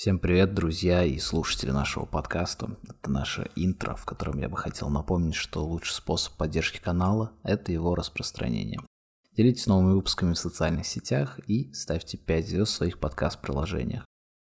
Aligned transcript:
Всем 0.00 0.18
привет, 0.18 0.54
друзья 0.54 1.04
и 1.04 1.18
слушатели 1.18 1.72
нашего 1.72 2.06
подкаста. 2.06 2.78
Это 2.88 3.10
наше 3.10 3.50
интро, 3.54 3.96
в 3.96 4.06
котором 4.06 4.38
я 4.38 4.48
бы 4.48 4.56
хотел 4.56 4.88
напомнить, 4.88 5.34
что 5.34 5.62
лучший 5.62 5.92
способ 5.92 6.32
поддержки 6.38 6.80
канала– 6.80 7.32
это 7.42 7.70
его 7.70 7.94
распространение. 7.94 8.80
Делитесь 9.36 9.66
новыми 9.66 9.92
выпусками 9.92 10.32
в 10.32 10.38
социальных 10.38 10.86
сетях 10.86 11.38
и 11.46 11.70
ставьте 11.74 12.16
5 12.16 12.48
звезд 12.48 12.72
в 12.72 12.76
своих 12.76 12.98
подкаст-приложениях. 12.98 14.06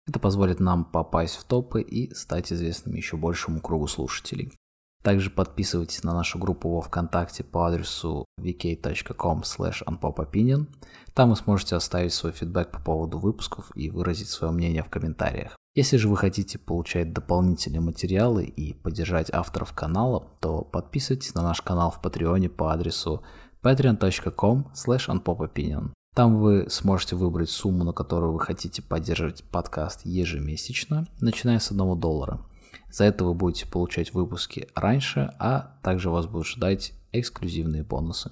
Это 0.07 0.19
позволит 0.19 0.61
нам 0.61 0.85
попасть 0.85 1.35
в 1.35 1.43
топы 1.43 1.81
и 1.81 2.13
стать 2.13 2.53
известными 2.53 2.95
еще 2.95 3.17
большему 3.17 3.59
кругу 3.59 3.87
слушателей. 3.87 4.53
Также 5.01 5.31
подписывайтесь 5.31 6.03
на 6.03 6.13
нашу 6.13 6.37
группу 6.37 6.69
во 6.69 6.81
Вконтакте 6.81 7.43
по 7.43 7.65
адресу 7.65 8.25
vk.com 8.39 9.41
unpopopinion. 9.41 10.67
Там 11.13 11.29
вы 11.29 11.35
сможете 11.35 11.75
оставить 11.75 12.13
свой 12.13 12.31
фидбэк 12.31 12.71
по 12.71 12.79
поводу 12.79 13.17
выпусков 13.17 13.71
и 13.75 13.89
выразить 13.89 14.29
свое 14.29 14.53
мнение 14.53 14.83
в 14.83 14.89
комментариях. 14.89 15.55
Если 15.73 15.97
же 15.97 16.09
вы 16.09 16.17
хотите 16.17 16.59
получать 16.59 17.13
дополнительные 17.13 17.81
материалы 17.81 18.43
и 18.43 18.73
поддержать 18.73 19.33
авторов 19.33 19.73
канала, 19.73 20.27
то 20.41 20.61
подписывайтесь 20.63 21.33
на 21.33 21.41
наш 21.41 21.61
канал 21.61 21.91
в 21.91 22.01
Патреоне 22.01 22.49
по 22.49 22.73
адресу 22.73 23.23
patreon.com 23.63 24.71
unpopopinion. 24.75 25.91
Там 26.13 26.41
вы 26.41 26.69
сможете 26.69 27.15
выбрать 27.15 27.49
сумму, 27.49 27.85
на 27.85 27.93
которую 27.93 28.33
вы 28.33 28.39
хотите 28.41 28.81
поддерживать 28.81 29.45
подкаст 29.45 30.01
ежемесячно, 30.03 31.07
начиная 31.21 31.59
с 31.59 31.71
1 31.71 31.99
доллара. 31.99 32.45
За 32.91 33.05
это 33.05 33.23
вы 33.23 33.33
будете 33.33 33.65
получать 33.65 34.13
выпуски 34.13 34.67
раньше, 34.75 35.33
а 35.39 35.77
также 35.81 36.09
вас 36.09 36.27
будут 36.27 36.47
ждать 36.47 36.91
эксклюзивные 37.13 37.83
бонусы. 37.83 38.31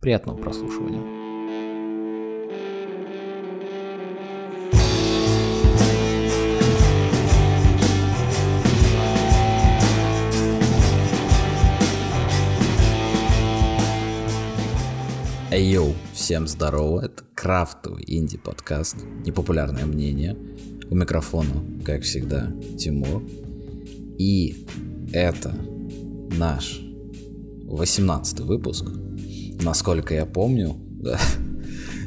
Приятного 0.00 0.36
прослушивания. 0.36 1.22
Эй, 15.52 15.64
йоу, 15.66 15.94
всем 16.12 16.48
здорово, 16.48 17.04
это 17.04 17.22
крафтовый 17.34 18.02
инди-подкаст, 18.06 18.96
непопулярное 19.24 19.84
мнение. 19.84 20.36
У 20.90 20.96
микрофона, 20.96 21.52
как 21.84 22.02
всегда, 22.02 22.50
Тимур. 22.78 23.22
И 24.22 24.54
это 25.12 25.52
наш 26.38 26.80
18 27.64 28.38
выпуск. 28.40 28.84
Насколько 29.64 30.14
я 30.14 30.26
помню, 30.26 30.76
да, 31.02 31.18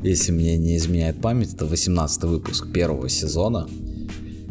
если 0.02 0.32
мне 0.32 0.58
не 0.58 0.78
изменяет 0.78 1.20
память, 1.20 1.54
это 1.54 1.66
18 1.66 2.24
выпуск 2.24 2.72
первого 2.72 3.10
сезона. 3.10 3.68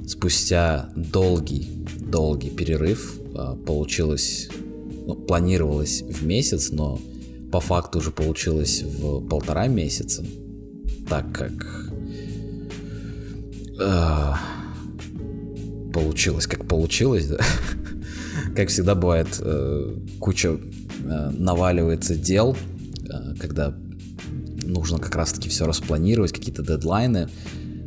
Спустя 0.06 0.90
долгий, 0.94 1.86
долгий 2.00 2.50
перерыв 2.50 3.18
а, 3.34 3.56
получилось, 3.56 4.50
ну, 5.06 5.14
планировалось 5.14 6.02
в 6.02 6.26
месяц, 6.26 6.68
но 6.70 7.00
по 7.50 7.60
факту 7.60 8.00
уже 8.00 8.10
получилось 8.10 8.82
в 8.82 9.26
полтора 9.26 9.68
месяца, 9.68 10.22
так 11.08 11.32
как 11.32 11.90
э, 13.80 14.32
получилось, 15.94 16.46
как 16.46 16.66
получилось, 16.66 17.28
да. 17.28 17.38
как 18.56 18.68
всегда 18.68 18.94
бывает, 18.94 19.28
э, 19.40 19.96
куча 20.18 20.58
э, 20.58 21.30
наваливается 21.30 22.16
дел, 22.16 22.56
э, 23.08 23.34
когда 23.38 23.74
нужно 24.64 24.98
как 24.98 25.14
раз-таки 25.14 25.48
все 25.48 25.66
распланировать, 25.66 26.32
какие-то 26.32 26.62
дедлайны. 26.62 27.28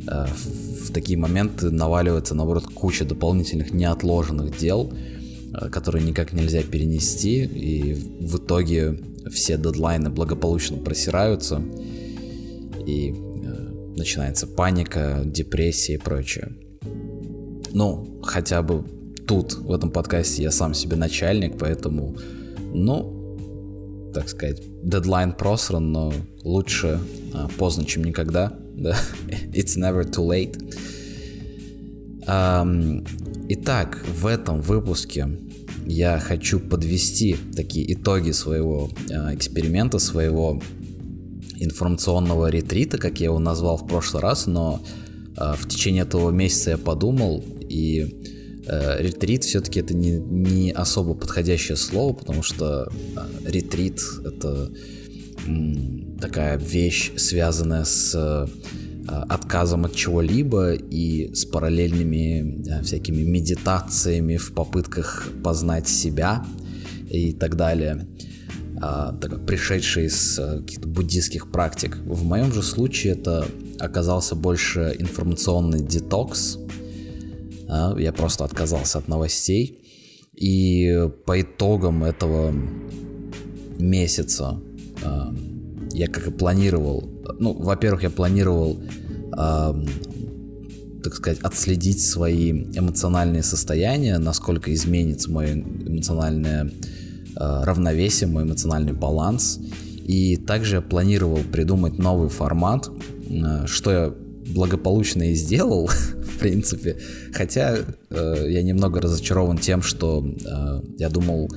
В, 0.06 0.90
такие 0.92 1.18
моменты 1.18 1.70
наваливается, 1.70 2.34
наоборот, 2.34 2.64
куча 2.72 3.04
дополнительных 3.04 3.74
неотложенных 3.74 4.56
дел, 4.56 4.90
которые 5.70 6.02
никак 6.02 6.32
нельзя 6.32 6.62
перенести, 6.62 7.44
и 7.44 7.92
в 7.92 8.38
итоге 8.38 8.98
все 9.30 9.58
дедлайны 9.58 10.08
благополучно 10.08 10.78
просираются, 10.78 11.62
и 12.86 13.14
начинается 13.98 14.46
паника, 14.46 15.24
депрессия 15.26 15.94
и 15.94 15.98
прочее. 15.98 16.56
Ну, 17.72 18.20
хотя 18.22 18.62
бы 18.62 18.84
тут, 19.26 19.54
в 19.54 19.72
этом 19.72 19.90
подкасте, 19.90 20.42
я 20.42 20.50
сам 20.50 20.74
себе 20.74 20.96
начальник, 20.96 21.58
поэтому, 21.58 22.16
ну, 22.72 24.10
так 24.14 24.28
сказать, 24.28 24.62
дедлайн 24.82 25.32
просран, 25.32 25.92
но 25.92 26.12
лучше 26.42 27.00
а, 27.34 27.48
поздно, 27.58 27.84
чем 27.84 28.04
никогда. 28.04 28.52
Да? 28.78 28.96
It's 29.52 29.76
never 29.76 30.08
too 30.08 30.24
late. 30.24 30.56
Um, 32.28 33.04
итак, 33.48 34.04
в 34.06 34.24
этом 34.26 34.60
выпуске 34.60 35.26
я 35.84 36.20
хочу 36.20 36.60
подвести 36.60 37.36
такие 37.56 37.92
итоги 37.94 38.30
своего 38.30 38.90
э, 39.08 39.34
эксперимента, 39.34 39.98
своего 39.98 40.60
информационного 41.56 42.50
ретрита, 42.50 42.98
как 42.98 43.18
я 43.18 43.26
его 43.26 43.38
назвал 43.38 43.78
в 43.78 43.86
прошлый 43.86 44.22
раз, 44.22 44.46
но 44.46 44.80
э, 45.36 45.54
в 45.58 45.66
течение 45.68 46.02
этого 46.02 46.30
месяца 46.30 46.70
я 46.70 46.78
подумал, 46.78 47.42
и 47.68 48.16
э, 48.66 49.02
ретрит 49.02 49.44
все-таки 49.44 49.80
это 49.80 49.94
не, 49.94 50.18
не 50.18 50.72
особо 50.72 51.14
подходящее 51.14 51.76
слово, 51.76 52.12
потому 52.12 52.42
что 52.42 52.90
э, 53.16 53.50
ретрит 53.50 54.00
это 54.24 54.70
м, 55.46 56.18
такая 56.20 56.58
вещь, 56.58 57.12
связанная 57.16 57.84
с 57.84 58.48
Э, 59.08 59.22
отказом 59.28 59.86
от 59.86 59.94
чего-либо 59.94 60.74
и 60.74 61.32
с 61.34 61.46
параллельными 61.46 62.56
да, 62.58 62.82
всякими 62.82 63.22
медитациями 63.22 64.36
в 64.36 64.52
попытках 64.52 65.28
познать 65.42 65.88
себя 65.88 66.44
и 67.08 67.32
так 67.32 67.56
далее, 67.56 68.06
а, 68.82 69.12
так, 69.14 69.46
пришедшие 69.46 70.08
из 70.08 70.38
э, 70.38 70.60
каких-то 70.60 70.88
буддийских 70.88 71.50
практик. 71.50 71.96
В 72.04 72.22
моем 72.22 72.52
же 72.52 72.62
случае 72.62 73.14
это 73.14 73.46
оказался 73.78 74.34
больше 74.34 74.94
информационный 74.98 75.80
детокс. 75.80 76.58
А, 77.68 77.94
я 77.98 78.12
просто 78.12 78.44
отказался 78.44 78.98
от 78.98 79.08
новостей. 79.08 79.84
И 80.34 81.08
по 81.26 81.40
итогам 81.40 82.04
этого 82.04 82.54
месяца 83.78 84.60
а, 85.04 85.34
я 85.92 86.08
как 86.08 86.28
и 86.28 86.30
планировал, 86.30 87.08
ну, 87.38 87.52
во-первых, 87.52 88.02
я 88.04 88.10
планировал, 88.10 88.80
э, 89.36 89.74
так 91.02 91.14
сказать, 91.14 91.40
отследить 91.40 92.04
свои 92.04 92.50
эмоциональные 92.50 93.42
состояния, 93.42 94.18
насколько 94.18 94.72
изменится 94.72 95.30
мое 95.30 95.54
эмоциональное 95.54 96.70
равновесие, 97.34 98.28
мой 98.28 98.44
эмоциональный 98.44 98.92
баланс. 98.92 99.60
И 100.04 100.36
также 100.36 100.76
я 100.76 100.82
планировал 100.82 101.38
придумать 101.52 101.98
новый 101.98 102.28
формат, 102.28 102.90
что 103.66 103.90
я 103.90 104.14
благополучно 104.54 105.30
и 105.30 105.34
сделал, 105.34 105.86
в 106.34 106.38
принципе. 106.38 106.96
Хотя 107.32 107.78
э, 108.10 108.46
я 108.48 108.62
немного 108.62 109.00
разочарован 109.00 109.58
тем, 109.58 109.82
что 109.82 110.24
э, 110.26 110.82
я 110.98 111.08
думал, 111.08 111.48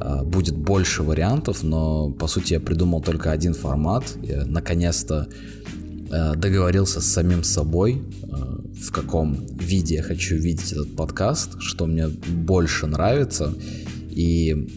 а, 0.00 0.22
будет 0.22 0.56
больше 0.56 1.02
вариантов, 1.02 1.62
но 1.62 2.10
по 2.10 2.26
сути 2.26 2.54
я 2.54 2.60
придумал 2.60 3.00
только 3.02 3.32
один 3.32 3.54
формат. 3.54 4.04
Я 4.22 4.44
наконец-то 4.44 5.28
а, 6.10 6.34
договорился 6.34 7.00
с 7.00 7.06
самим 7.06 7.42
собой, 7.42 8.02
а, 8.30 8.60
в 8.80 8.92
каком 8.92 9.46
виде 9.58 9.96
я 9.96 10.02
хочу 10.02 10.36
видеть 10.36 10.72
этот 10.72 10.94
подкаст, 10.94 11.60
что 11.60 11.86
мне 11.86 12.08
больше 12.08 12.86
нравится. 12.86 13.54
И 14.10 14.68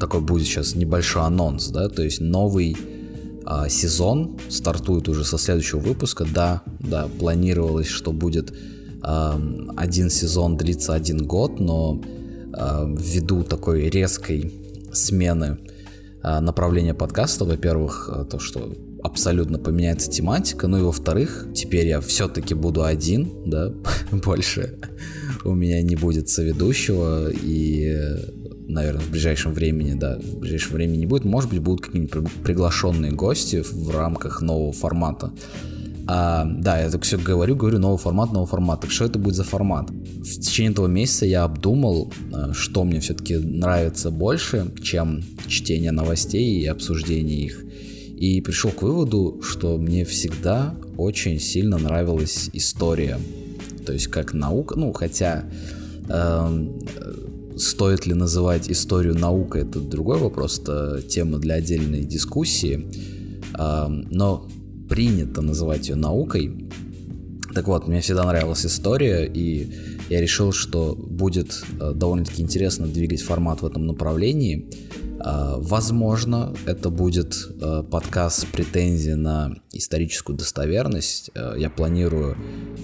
такой 0.00 0.20
будет 0.20 0.46
сейчас 0.46 0.74
небольшой 0.74 1.22
анонс, 1.22 1.68
да, 1.68 1.88
то 1.88 2.02
есть 2.02 2.20
новый 2.20 2.76
а, 3.46 3.68
сезон 3.68 4.38
стартует 4.48 5.08
уже 5.08 5.24
со 5.24 5.38
следующего 5.38 5.80
выпуска. 5.80 6.24
Да, 6.24 6.62
да, 6.80 7.08
планировалось, 7.18 7.88
что 7.88 8.12
будет 8.12 8.52
а, 9.02 9.40
один 9.76 10.10
сезон 10.10 10.56
длиться 10.56 10.94
один 10.94 11.26
год, 11.26 11.60
но 11.60 12.00
Э, 12.56 12.86
ввиду 12.86 13.42
такой 13.42 13.88
резкой 13.88 14.52
смены 14.92 15.58
э, 16.22 16.40
направления 16.40 16.94
подкаста, 16.94 17.44
во-первых, 17.44 18.08
э, 18.12 18.24
то, 18.30 18.38
что 18.38 18.72
абсолютно 19.02 19.58
поменяется 19.58 20.10
тематика, 20.10 20.68
ну 20.68 20.78
и 20.78 20.82
во-вторых, 20.82 21.48
теперь 21.54 21.88
я 21.88 22.00
все-таки 22.00 22.54
буду 22.54 22.84
один, 22.84 23.30
да, 23.46 23.72
больше 24.12 24.78
у 25.44 25.54
меня 25.54 25.82
не 25.82 25.96
будет 25.96 26.28
соведущего, 26.28 27.30
и, 27.30 27.92
наверное, 28.68 29.02
в 29.02 29.10
ближайшем 29.10 29.52
времени, 29.52 29.94
да, 29.94 30.18
в 30.18 30.38
ближайшем 30.38 30.74
времени 30.74 30.98
не 30.98 31.06
будет, 31.06 31.24
может 31.24 31.50
быть, 31.50 31.60
будут 31.60 31.86
какие-нибудь 31.86 32.32
приглашенные 32.42 33.12
гости 33.12 33.62
в 33.62 33.90
рамках 33.90 34.42
нового 34.42 34.72
формата, 34.72 35.32
а, 36.06 36.44
да, 36.44 36.80
я 36.80 36.90
так 36.90 37.02
все 37.02 37.16
говорю, 37.16 37.56
говорю, 37.56 37.78
новый 37.78 37.98
формат, 37.98 38.32
новый 38.32 38.46
формат. 38.46 38.82
Так 38.82 38.90
что 38.90 39.06
это 39.06 39.18
будет 39.18 39.36
за 39.36 39.44
формат? 39.44 39.90
В 39.90 40.40
течение 40.40 40.72
этого 40.72 40.86
месяца 40.86 41.24
я 41.24 41.44
обдумал, 41.44 42.12
э, 42.32 42.52
что 42.52 42.84
мне 42.84 43.00
все-таки 43.00 43.36
нравится 43.36 44.10
больше, 44.10 44.70
чем 44.82 45.22
чтение 45.46 45.92
новостей 45.92 46.60
и 46.60 46.66
обсуждение 46.66 47.38
их. 47.38 47.64
И 48.18 48.40
пришел 48.42 48.70
к 48.70 48.82
выводу, 48.82 49.40
что 49.42 49.78
мне 49.78 50.04
всегда 50.04 50.74
очень 50.98 51.40
сильно 51.40 51.78
нравилась 51.78 52.50
история. 52.52 53.18
то 53.86 53.92
есть 53.92 54.06
как 54.06 54.32
наука, 54.32 54.78
ну 54.78 54.92
хотя 54.92 55.44
э, 56.08 56.68
стоит 57.56 58.06
ли 58.06 58.14
называть 58.14 58.70
историю 58.70 59.18
наукой, 59.18 59.62
это 59.62 59.80
другой 59.80 60.18
вопрос, 60.18 60.58
это 60.58 61.02
тема 61.02 61.38
для 61.38 61.54
отдельной 61.54 62.04
дискуссии, 62.04 62.88
э, 63.58 63.86
но 63.88 64.48
принято 64.88 65.42
называть 65.42 65.88
ее 65.88 65.96
наукой. 65.96 66.68
Так 67.54 67.68
вот, 67.68 67.86
мне 67.86 68.00
всегда 68.00 68.24
нравилась 68.24 68.66
история, 68.66 69.26
и 69.26 69.72
я 70.08 70.20
решил, 70.20 70.52
что 70.52 70.94
будет 70.94 71.62
э, 71.80 71.92
довольно-таки 71.94 72.42
интересно 72.42 72.86
двигать 72.86 73.22
формат 73.22 73.62
в 73.62 73.66
этом 73.66 73.86
направлении. 73.86 74.68
Э, 75.24 75.54
возможно, 75.58 76.54
это 76.66 76.90
будет 76.90 77.34
э, 77.60 77.84
подкаст 77.88 78.40
с 78.40 78.44
претензией 78.44 79.14
на 79.14 79.54
историческую 79.72 80.36
достоверность. 80.36 81.30
Я 81.34 81.70
планирую 81.70 82.36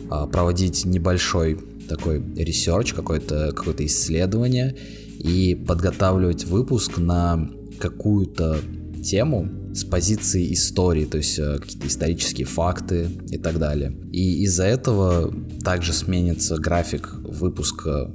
проводить 0.08 0.84
небольшой 0.84 1.58
такой 1.96 2.22
research, 2.36 2.92
какое-то 2.92 3.52
какое 3.54 3.74
исследование 3.86 4.76
и 5.18 5.54
подготавливать 5.54 6.44
выпуск 6.44 6.98
на 6.98 7.50
какую-то 7.78 8.58
тему 9.04 9.48
с 9.74 9.84
позиции 9.84 10.52
истории, 10.52 11.04
то 11.04 11.18
есть 11.18 11.38
э, 11.38 11.58
какие-то 11.58 11.86
исторические 11.86 12.46
факты 12.46 13.08
и 13.30 13.38
так 13.38 13.58
далее. 13.58 13.92
И 14.12 14.42
из-за 14.44 14.64
этого 14.64 15.32
также 15.64 15.92
сменится 15.92 16.56
график 16.56 17.12
выпуска 17.22 18.10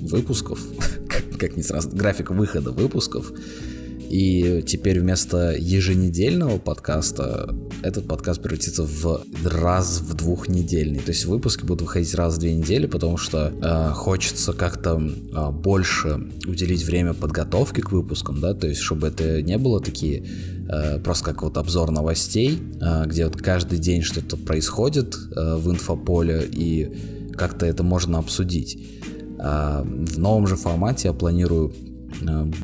выпусков, 0.00 0.60
как, 1.08 1.38
как 1.38 1.56
не 1.56 1.62
сразу, 1.62 1.90
график 1.90 2.30
выхода 2.30 2.70
выпусков. 2.70 3.32
И 4.12 4.62
теперь 4.66 5.00
вместо 5.00 5.56
еженедельного 5.58 6.58
подкаста 6.58 7.56
этот 7.82 8.06
подкаст 8.06 8.42
превратится 8.42 8.84
в 8.84 9.24
раз 9.42 10.02
в 10.02 10.12
двухнедельный. 10.12 10.98
То 10.98 11.12
есть 11.12 11.24
выпуски 11.24 11.64
будут 11.64 11.80
выходить 11.80 12.14
раз 12.14 12.36
в 12.36 12.38
две 12.38 12.54
недели, 12.54 12.84
потому 12.84 13.16
что 13.16 13.50
э, 13.50 13.92
хочется 13.94 14.52
как-то 14.52 15.00
э, 15.00 15.50
больше 15.52 16.28
уделить 16.46 16.84
время 16.84 17.14
подготовке 17.14 17.80
к 17.80 17.90
выпускам, 17.90 18.38
да, 18.38 18.52
то 18.52 18.66
есть 18.66 18.82
чтобы 18.82 19.06
это 19.08 19.40
не 19.40 19.56
было 19.56 19.80
такие 19.80 20.26
э, 20.68 20.98
просто 20.98 21.24
как 21.24 21.42
вот 21.42 21.56
обзор 21.56 21.90
новостей, 21.90 22.58
э, 22.82 23.06
где 23.06 23.24
вот 23.24 23.38
каждый 23.38 23.78
день 23.78 24.02
что-то 24.02 24.36
происходит 24.36 25.16
э, 25.34 25.56
в 25.56 25.70
инфополе 25.70 26.46
и 26.52 27.32
как-то 27.32 27.64
это 27.64 27.82
можно 27.82 28.18
обсудить. 28.18 28.78
В 29.38 30.18
новом 30.18 30.46
же 30.46 30.54
формате 30.54 31.08
я 31.08 31.14
планирую 31.14 31.72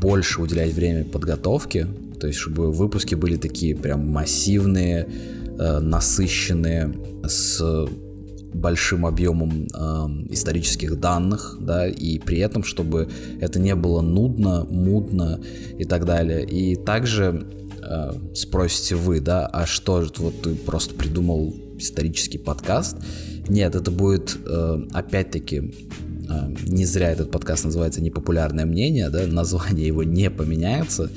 больше 0.01 0.43
уделять 0.43 0.73
время 0.75 1.05
подготовке, 1.05 1.87
то 2.21 2.27
есть 2.27 2.39
чтобы 2.39 2.73
выпуски 2.73 3.15
были 3.15 3.37
такие 3.37 3.77
прям 3.77 4.09
массивные, 4.09 5.09
э, 5.59 5.79
насыщенные, 5.81 6.95
с 7.25 7.89
большим 8.55 9.07
объемом 9.07 9.67
э, 9.67 9.79
исторических 10.31 10.99
данных, 10.99 11.57
да, 11.61 11.87
и 11.87 12.19
при 12.19 12.39
этом, 12.39 12.65
чтобы 12.65 13.09
это 13.41 13.59
не 13.59 13.75
было 13.75 14.01
нудно, 14.01 14.65
мудно 14.65 15.41
и 15.79 15.85
так 15.85 16.05
далее. 16.05 16.45
И 16.45 16.77
также 16.77 17.47
э, 17.81 18.13
спросите 18.35 18.95
вы, 18.95 19.21
да, 19.21 19.47
а 19.47 19.67
что, 19.67 20.05
вот 20.19 20.43
ты 20.43 20.55
просто 20.55 20.95
придумал 20.95 21.55
исторический 21.79 22.39
подкаст? 22.39 22.97
Нет, 23.49 23.75
это 23.75 23.91
будет 23.91 24.37
э, 24.45 24.87
опять-таки 24.93 25.75
не 26.67 26.85
зря 26.85 27.11
этот 27.11 27.31
подкаст 27.31 27.65
называется 27.65 28.03
«Непопулярное 28.03 28.67
мнение», 28.67 29.09
да, 29.11 29.27
название 29.27 29.87
его 29.87 30.03
не 30.03 30.31
поменяется, 30.31 31.11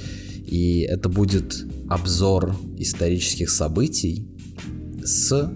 и 0.45 0.81
это 0.81 1.09
будет 1.09 1.65
обзор 1.89 2.55
исторических 2.77 3.49
событий 3.49 4.27
с 5.03 5.51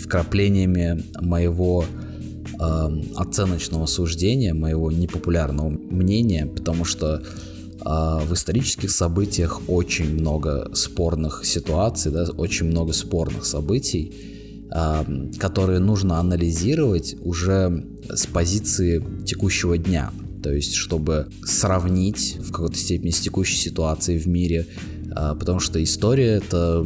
вкраплениями 0.00 1.04
моего 1.20 1.84
э, 1.84 2.88
оценочного 3.16 3.86
суждения, 3.86 4.54
моего 4.54 4.90
непопулярного 4.90 5.68
мнения, 5.68 6.46
потому 6.46 6.84
что 6.84 7.16
э, 7.16 7.80
в 7.80 8.32
исторических 8.32 8.90
событиях 8.90 9.62
очень 9.68 10.14
много 10.14 10.70
спорных 10.74 11.44
ситуаций, 11.44 12.12
да, 12.12 12.26
очень 12.36 12.66
много 12.66 12.92
спорных 12.92 13.46
событий, 13.46 14.35
которые 14.68 15.78
нужно 15.78 16.18
анализировать 16.18 17.16
уже 17.20 17.86
с 18.08 18.26
позиции 18.26 19.02
текущего 19.24 19.78
дня. 19.78 20.10
То 20.42 20.52
есть, 20.52 20.74
чтобы 20.74 21.28
сравнить 21.44 22.38
в 22.40 22.52
какой-то 22.52 22.76
степени 22.76 23.10
с 23.10 23.20
текущей 23.20 23.56
ситуацией 23.56 24.18
в 24.18 24.26
мире, 24.26 24.66
а, 25.12 25.34
потому 25.34 25.60
что 25.60 25.82
история 25.82 26.34
это 26.36 26.84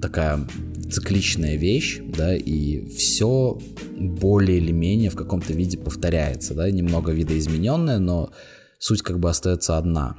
такая 0.00 0.46
цикличная 0.90 1.56
вещь, 1.56 2.00
да, 2.04 2.34
и 2.34 2.86
все 2.88 3.60
более 3.96 4.58
или 4.58 4.72
менее 4.72 5.10
в 5.10 5.16
каком-то 5.16 5.52
виде 5.52 5.78
повторяется, 5.78 6.54
да, 6.54 6.70
немного 6.70 7.12
видоизмененное, 7.12 7.98
но 7.98 8.30
суть 8.78 9.02
как 9.02 9.20
бы 9.20 9.30
остается 9.30 9.78
одна. 9.78 10.16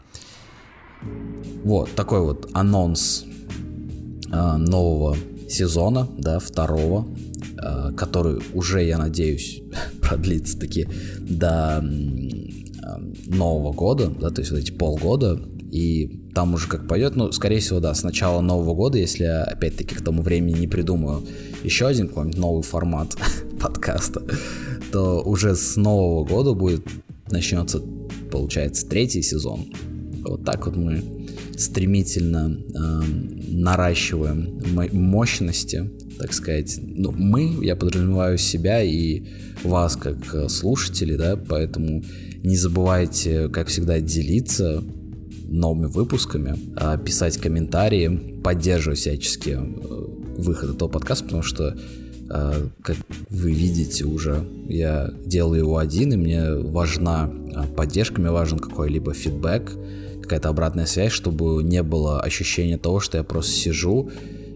Вот 1.64 1.90
такой 1.96 2.22
вот 2.22 2.50
анонс 2.54 3.26
э, 4.32 4.58
нового 4.58 5.18
сезона, 5.52 6.08
да, 6.18 6.40
второго, 6.40 7.08
э, 7.58 7.92
который 7.96 8.42
уже, 8.54 8.84
я 8.84 8.98
надеюсь, 8.98 9.62
продлится 10.02 10.60
таки 10.60 10.88
до 11.20 11.84
э, 11.84 12.98
Нового 13.28 13.74
года, 13.74 14.08
да, 14.10 14.30
то 14.30 14.42
есть 14.42 14.52
вот 14.52 14.60
эти 14.60 14.72
полгода, 14.72 15.40
и 15.72 16.22
там 16.34 16.54
уже 16.54 16.68
как 16.68 16.88
пойдет, 16.88 17.16
ну, 17.16 17.32
скорее 17.32 17.60
всего, 17.60 17.80
да, 17.80 17.94
с 17.94 18.04
начала 18.04 18.42
Нового 18.42 18.74
года, 18.74 18.98
если 18.98 19.24
я, 19.24 19.44
опять-таки, 19.44 19.96
к 19.96 20.02
тому 20.04 20.22
времени 20.22 20.60
не 20.60 20.68
придумаю 20.68 21.24
еще 21.64 21.88
один 21.88 22.08
какой-нибудь 22.08 22.38
новый 22.38 22.64
формат 22.64 23.16
подкаста, 23.60 24.22
то 24.92 25.22
уже 25.22 25.56
с 25.56 25.76
Нового 25.76 26.26
года 26.26 26.54
будет, 26.54 26.86
начнется, 27.30 27.82
получается, 28.32 28.88
третий 28.88 29.22
сезон. 29.22 29.66
Вот 30.24 30.46
так 30.46 30.66
вот 30.66 30.76
мы 30.76 31.21
стремительно 31.62 32.58
э, 32.58 33.02
наращиваем 33.48 34.62
мощности, 34.92 35.90
так 36.18 36.34
сказать. 36.34 36.80
Ну, 36.82 37.12
мы, 37.12 37.64
я 37.64 37.76
подразумеваю 37.76 38.38
себя 38.38 38.82
и 38.82 39.24
вас 39.64 39.96
как 39.96 40.34
э, 40.34 40.50
слушатели, 40.50 41.16
да, 41.16 41.36
поэтому 41.38 42.04
не 42.44 42.56
забывайте, 42.56 43.50
как 43.50 43.68
всегда, 43.68 44.00
делиться 44.00 44.84
новыми 45.48 45.88
выпусками, 45.88 46.58
а, 46.78 46.98
писать 46.98 47.38
комментарии, 47.38 48.40
поддерживать 48.44 49.00
всячески 49.00 49.50
э, 49.50 49.58
выход 50.38 50.76
этого 50.76 50.90
подкаста, 50.90 51.26
потому 51.26 51.44
что 51.44 51.78
э, 52.30 52.68
как 52.82 52.98
вы 53.30 53.52
видите 53.52 54.06
уже, 54.06 54.48
я 54.68 55.14
делаю 55.26 55.62
его 55.62 55.78
один, 55.78 56.14
и 56.14 56.18
мне 56.18 56.56
важна 56.56 57.32
поддержка, 57.76 58.22
мне 58.22 58.32
важен 58.32 58.60
какой-либо 58.60 59.14
фидбэк, 59.14 59.74
какая-то 60.32 60.48
обратная 60.48 60.86
связь, 60.86 61.12
чтобы 61.12 61.62
не 61.62 61.84
было 61.84 62.22
ощущения 62.22 62.78
того, 62.78 63.02
что 63.02 63.18
я 63.18 63.24
просто 63.24 63.52
сижу 63.52 64.10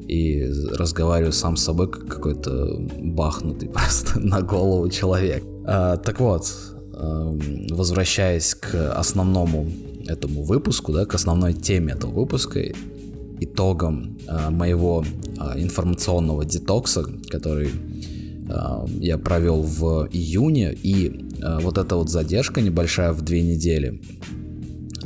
и 0.07 0.49
разговариваю 0.71 1.33
сам 1.33 1.57
с 1.57 1.63
собой, 1.63 1.91
как 1.91 2.07
какой-то 2.07 2.79
бахнутый 3.01 3.67
просто 3.73 4.21
на 4.21 4.41
голову 4.41 4.87
человек. 4.89 5.43
А, 5.65 5.97
так 5.97 6.21
вот, 6.21 6.49
а, 6.93 7.37
возвращаясь 7.71 8.55
к 8.55 8.93
основному 8.93 9.69
этому 10.07 10.43
выпуску, 10.43 10.93
да, 10.93 11.05
к 11.05 11.13
основной 11.13 11.53
теме 11.53 11.91
этого 11.91 12.11
выпуска, 12.11 12.61
итогом 13.41 14.17
а, 14.29 14.49
моего 14.49 15.03
а, 15.37 15.59
информационного 15.59 16.45
детокса, 16.45 17.03
который 17.29 17.69
а, 18.47 18.85
я 19.01 19.17
провел 19.17 19.61
в 19.61 20.07
июне, 20.09 20.73
и 20.83 21.25
вот 21.61 21.77
эта 21.77 21.97
вот 21.97 22.09
задержка 22.09 22.61
небольшая 22.61 23.11
в 23.11 23.21
две 23.21 23.41
недели, 23.41 23.99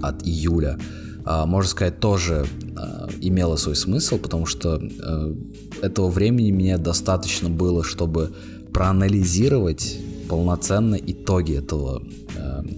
от 0.01 0.25
июля, 0.25 0.77
а, 1.25 1.45
можно 1.45 1.69
сказать, 1.69 1.99
тоже 1.99 2.45
а, 2.75 3.07
имела 3.21 3.55
свой 3.55 3.75
смысл, 3.75 4.17
потому 4.17 4.45
что 4.45 4.81
а, 5.01 5.35
этого 5.81 6.09
времени 6.09 6.51
мне 6.51 6.77
достаточно 6.77 7.49
было, 7.49 7.83
чтобы 7.83 8.33
проанализировать 8.73 9.99
полноценно 10.27 10.95
итоги 10.95 11.55
этого 11.55 12.03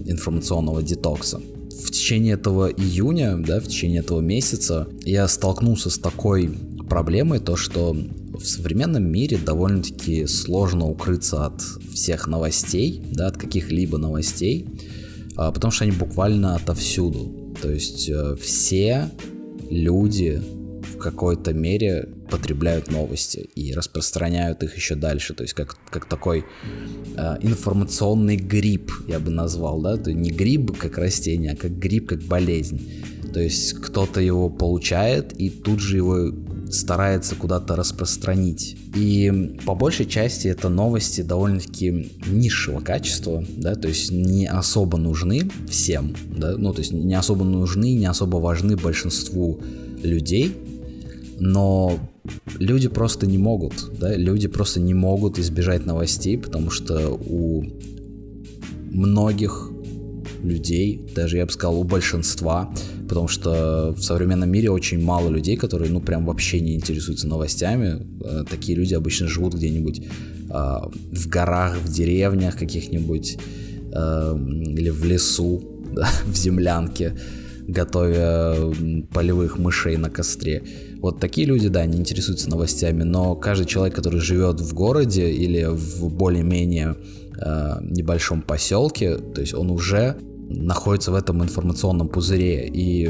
информационного 0.06 0.82
детокса. 0.82 1.40
В 1.84 1.90
течение 1.90 2.34
этого 2.34 2.68
июня, 2.68 3.36
да, 3.36 3.60
в 3.60 3.64
течение 3.64 4.00
этого 4.00 4.20
месяца 4.20 4.88
я 5.04 5.28
столкнулся 5.28 5.90
с 5.90 5.98
такой 5.98 6.50
проблемой, 6.88 7.40
то 7.40 7.56
что 7.56 7.96
в 8.32 8.44
современном 8.44 9.04
мире 9.04 9.38
довольно-таки 9.38 10.26
сложно 10.26 10.86
укрыться 10.86 11.46
от 11.46 11.60
всех 11.92 12.26
новостей, 12.26 13.02
да, 13.12 13.28
от 13.28 13.36
каких-либо 13.36 13.98
новостей, 13.98 14.66
потому 15.36 15.70
что 15.70 15.84
они 15.84 15.92
буквально 15.92 16.56
отовсюду. 16.56 17.54
То 17.60 17.70
есть 17.70 18.08
э, 18.08 18.36
все 18.40 19.10
люди 19.70 20.40
в 20.94 20.98
какой-то 20.98 21.52
мере 21.52 22.08
потребляют 22.30 22.90
новости 22.90 23.50
и 23.54 23.74
распространяют 23.74 24.62
их 24.62 24.76
еще 24.76 24.94
дальше. 24.94 25.34
То 25.34 25.42
есть 25.42 25.54
как, 25.54 25.76
как 25.90 26.06
такой 26.06 26.44
э, 27.16 27.36
информационный 27.42 28.36
грипп, 28.36 28.90
я 29.08 29.18
бы 29.18 29.30
назвал, 29.30 29.80
да, 29.80 29.96
то 29.96 30.12
не 30.12 30.30
гриб 30.30 30.76
как 30.78 30.98
растение, 30.98 31.52
а 31.52 31.56
как 31.56 31.78
грипп 31.78 32.08
как 32.08 32.22
болезнь. 32.22 32.80
То 33.32 33.40
есть 33.40 33.74
кто-то 33.74 34.20
его 34.20 34.50
получает 34.50 35.32
и 35.40 35.50
тут 35.50 35.80
же 35.80 35.96
его 35.96 36.30
старается 36.72 37.36
куда-то 37.36 37.76
распространить. 37.76 38.76
И 38.96 39.56
по 39.64 39.74
большей 39.74 40.06
части 40.06 40.48
это 40.48 40.68
новости 40.68 41.20
довольно-таки 41.20 42.10
низшего 42.26 42.80
качества, 42.80 43.44
да, 43.56 43.74
то 43.74 43.88
есть 43.88 44.10
не 44.10 44.46
особо 44.46 44.96
нужны 44.96 45.50
всем, 45.68 46.14
да, 46.36 46.56
ну, 46.56 46.72
то 46.72 46.80
есть 46.80 46.92
не 46.92 47.14
особо 47.14 47.44
нужны, 47.44 47.94
не 47.94 48.06
особо 48.06 48.38
важны 48.38 48.76
большинству 48.76 49.60
людей, 50.02 50.56
но 51.38 51.98
люди 52.58 52.88
просто 52.88 53.26
не 53.26 53.38
могут, 53.38 53.90
да, 53.98 54.16
люди 54.16 54.48
просто 54.48 54.80
не 54.80 54.94
могут 54.94 55.38
избежать 55.38 55.84
новостей, 55.84 56.38
потому 56.38 56.70
что 56.70 57.10
у 57.10 57.64
многих 58.90 59.70
людей, 60.42 61.06
даже 61.14 61.36
я 61.36 61.46
бы 61.46 61.52
сказал, 61.52 61.80
у 61.80 61.84
большинства, 61.84 62.74
потому 63.12 63.28
что 63.28 63.92
в 63.94 64.02
современном 64.02 64.48
мире 64.48 64.70
очень 64.70 64.98
мало 65.04 65.28
людей, 65.28 65.56
которые, 65.56 65.90
ну, 65.90 66.00
прям 66.00 66.24
вообще 66.24 66.60
не 66.60 66.74
интересуются 66.74 67.28
новостями. 67.28 68.00
Э, 68.24 68.42
такие 68.48 68.74
люди 68.74 68.94
обычно 68.94 69.28
живут 69.28 69.52
где-нибудь 69.52 70.00
э, 70.00 70.04
в 70.48 71.28
горах, 71.28 71.76
в 71.76 71.92
деревнях 71.92 72.56
каких-нибудь 72.56 73.36
э, 73.92 74.36
или 74.78 74.88
в 74.88 75.04
лесу, 75.04 75.62
да, 75.92 76.08
в 76.24 76.34
землянке, 76.34 77.14
готовя 77.68 78.56
полевых 79.12 79.58
мышей 79.58 79.98
на 79.98 80.08
костре. 80.08 80.62
Вот 80.96 81.20
такие 81.20 81.46
люди, 81.46 81.68
да, 81.68 81.84
не 81.84 81.98
интересуются 81.98 82.48
новостями, 82.48 83.02
но 83.02 83.36
каждый 83.36 83.66
человек, 83.66 83.94
который 83.94 84.20
живет 84.20 84.58
в 84.62 84.72
городе 84.72 85.30
или 85.30 85.66
в 85.66 86.08
более-менее 86.08 86.96
э, 87.38 87.74
небольшом 87.82 88.40
поселке, 88.40 89.18
то 89.18 89.42
есть 89.42 89.52
он 89.52 89.70
уже 89.70 90.16
находится 90.48 91.12
в 91.12 91.14
этом 91.14 91.42
информационном 91.42 92.08
пузыре. 92.08 92.68
И 92.68 93.08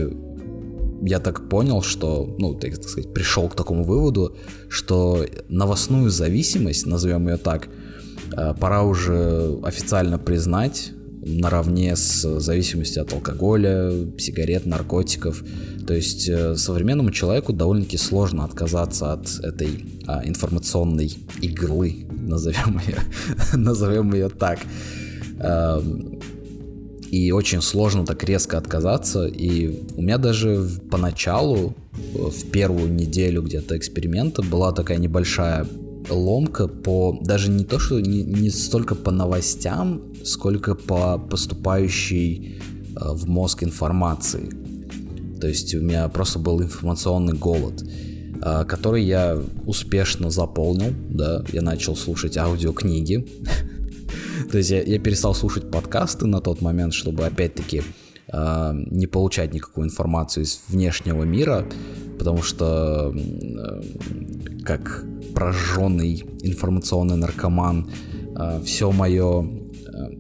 я 1.03 1.19
так 1.19 1.49
понял, 1.49 1.83
что, 1.83 2.35
ну, 2.39 2.55
так 2.55 2.75
сказать, 2.77 3.13
пришел 3.13 3.49
к 3.49 3.57
такому 3.57 3.85
выводу, 3.85 4.37
что 4.69 5.25
новостную 5.49 6.11
зависимость, 6.11 6.87
назовем 6.87 7.29
ее 7.29 7.37
так, 7.37 7.69
э, 8.37 8.55
пора 8.59 8.83
уже 8.83 9.59
официально 9.63 10.19
признать 10.19 10.93
наравне 11.25 11.95
с 11.95 12.41
зависимостью 12.41 13.03
от 13.03 13.13
алкоголя, 13.13 13.93
сигарет, 14.19 14.67
наркотиков. 14.67 15.45
То 15.87 15.95
есть 15.95 16.29
э, 16.29 16.57
современному 16.57 17.11
человеку 17.11 17.53
довольно-таки 17.53 17.97
сложно 17.97 18.45
отказаться 18.45 19.13
от 19.13 19.29
этой 19.41 19.85
а, 20.07 20.23
информационной 20.25 21.17
иглы, 21.41 22.07
назовем 22.11 22.81
ее, 22.87 22.99
назовем 23.53 24.13
ее 24.13 24.29
так. 24.29 24.59
И 27.13 27.31
очень 27.31 27.61
сложно 27.61 28.07
так 28.07 28.25
резко 28.25 28.57
отказаться. 28.57 29.27
И 29.27 29.83
у 29.97 30.01
меня 30.01 30.17
даже 30.17 30.67
поначалу, 30.91 31.75
в 32.15 32.51
первую 32.51 32.91
неделю 32.91 33.43
где-то 33.43 33.77
эксперимента, 33.77 34.41
была 34.43 34.73
такая 34.73 34.97
небольшая 34.97 35.67
ломка 36.09 36.69
по 36.69 37.19
даже 37.21 37.51
не 37.51 37.65
то, 37.65 37.79
что 37.79 38.01
не, 38.01 38.23
не 38.23 38.49
столько 38.49 38.95
по 38.95 39.11
новостям, 39.11 40.01
сколько 40.25 40.75
по 40.75 41.19
поступающей 41.19 42.59
э, 42.97 43.13
в 43.13 43.29
мозг 43.29 43.63
информации. 43.63 44.49
То 45.39 45.49
есть 45.49 45.75
у 45.75 45.81
меня 45.83 46.09
просто 46.09 46.39
был 46.39 46.63
информационный 46.63 47.35
голод, 47.35 47.85
э, 48.43 48.65
который 48.67 49.05
я 49.05 49.39
успешно 49.67 50.31
заполнил. 50.31 50.95
Да, 51.11 51.45
я 51.53 51.61
начал 51.61 51.95
слушать 51.95 52.39
аудиокниги. 52.39 53.27
То 54.51 54.59
есть 54.59 54.71
я, 54.71 54.83
я 54.83 54.99
перестал 54.99 55.35
слушать 55.35 55.71
подкасты 55.71 56.27
на 56.27 56.41
тот 56.41 56.61
момент, 56.61 56.95
чтобы 56.95 57.25
опять-таки 57.27 57.83
э, 58.33 58.73
не 58.91 59.07
получать 59.07 59.55
никакую 59.55 59.87
информацию 59.87 60.45
из 60.45 60.61
внешнего 60.69 61.23
мира, 61.25 61.67
потому 62.19 62.43
что 62.43 63.15
э, 63.15 63.83
как 64.65 65.05
прожженный 65.35 66.25
информационный 66.43 67.17
наркоман, 67.17 67.91
э, 68.37 68.63
все 68.65 68.91
мое 68.93 69.63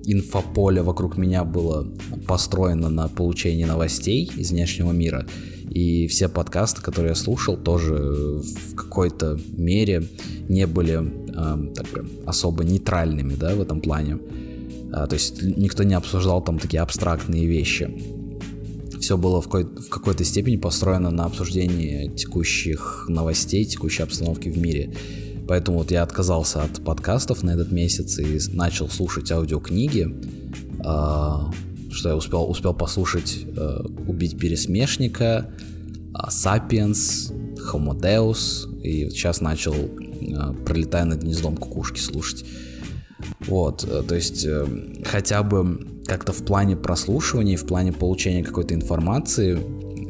инфополе 0.04 0.82
вокруг 0.82 1.16
меня 1.16 1.44
было 1.44 1.86
построено 2.26 2.88
на 2.88 3.08
получении 3.08 3.64
новостей 3.64 4.30
из 4.36 4.50
внешнего 4.50 4.92
мира. 4.92 5.26
И 5.74 6.06
все 6.06 6.28
подкасты, 6.28 6.82
которые 6.82 7.10
я 7.10 7.14
слушал, 7.14 7.56
тоже 7.56 7.94
в 7.94 8.74
какой-то 8.74 9.38
мере 9.56 10.06
не 10.48 10.66
были 10.66 11.00
э, 11.00 11.74
так 11.74 11.88
прям 11.88 12.08
особо 12.26 12.62
нейтральными, 12.62 13.34
да, 13.34 13.54
в 13.54 13.60
этом 13.60 13.80
плане. 13.80 14.18
А, 14.92 15.06
то 15.06 15.14
есть 15.14 15.42
никто 15.42 15.82
не 15.82 15.94
обсуждал 15.94 16.42
там 16.42 16.58
такие 16.58 16.82
абстрактные 16.82 17.46
вещи. 17.46 17.90
Все 19.00 19.16
было 19.16 19.40
в, 19.40 19.44
какой- 19.44 19.64
в 19.64 19.88
какой-то 19.88 20.24
степени 20.24 20.56
построено 20.56 21.10
на 21.10 21.24
обсуждении 21.24 22.08
текущих 22.14 23.06
новостей, 23.08 23.64
текущей 23.64 24.02
обстановки 24.02 24.50
в 24.50 24.58
мире. 24.58 24.94
Поэтому 25.48 25.78
вот 25.78 25.90
я 25.90 26.02
отказался 26.02 26.62
от 26.62 26.84
подкастов 26.84 27.42
на 27.42 27.50
этот 27.52 27.72
месяц 27.72 28.18
и 28.18 28.38
начал 28.52 28.88
слушать 28.88 29.32
аудиокниги. 29.32 30.14
А, 31.92 31.94
что 31.94 32.08
я 32.08 32.16
успел, 32.16 32.50
успел 32.50 32.74
послушать 32.74 33.46
э, 33.56 33.80
«Убить 34.06 34.38
пересмешника», 34.38 35.50
«Сапиенс», 36.28 37.32
«Homo 37.72 37.98
Deus», 37.98 38.68
и 38.82 39.10
сейчас 39.10 39.40
начал 39.40 39.74
э, 39.74 40.54
«Пролетая 40.64 41.04
над 41.04 41.22
гнездом 41.22 41.56
кукушки» 41.56 42.00
слушать. 42.00 42.44
Вот, 43.40 43.84
э, 43.84 44.02
то 44.02 44.14
есть 44.14 44.44
э, 44.44 44.66
хотя 45.04 45.42
бы 45.42 46.02
как-то 46.06 46.32
в 46.32 46.44
плане 46.44 46.76
прослушивания, 46.76 47.56
в 47.56 47.66
плане 47.66 47.92
получения 47.92 48.42
какой-то 48.42 48.74
информации, 48.74 49.58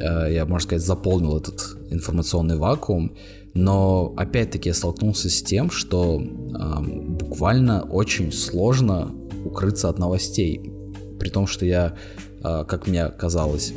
э, 0.00 0.32
я, 0.34 0.46
можно 0.46 0.66
сказать, 0.66 0.84
заполнил 0.84 1.36
этот 1.36 1.76
информационный 1.90 2.56
вакуум, 2.56 3.14
но 3.54 4.14
опять-таки 4.16 4.70
я 4.70 4.74
столкнулся 4.74 5.28
с 5.28 5.42
тем, 5.42 5.70
что 5.70 6.20
э, 6.20 6.82
буквально 6.82 7.82
очень 7.82 8.32
сложно 8.32 9.10
укрыться 9.44 9.88
от 9.88 9.98
новостей 9.98 10.71
при 11.22 11.28
том, 11.28 11.46
что 11.46 11.64
я, 11.64 11.94
а, 12.42 12.64
как 12.64 12.88
мне 12.88 13.06
казалось, 13.06 13.72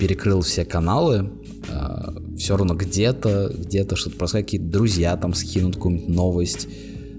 перекрыл 0.00 0.40
все 0.40 0.64
каналы, 0.64 1.30
а, 1.70 2.12
все 2.36 2.56
равно 2.56 2.74
где-то, 2.74 3.52
где-то 3.56 3.94
что-то 3.94 4.16
происходит, 4.16 4.46
какие-то 4.46 4.66
друзья 4.66 5.16
там 5.16 5.32
скинут 5.32 5.76
какую-нибудь 5.76 6.08
новость, 6.08 6.66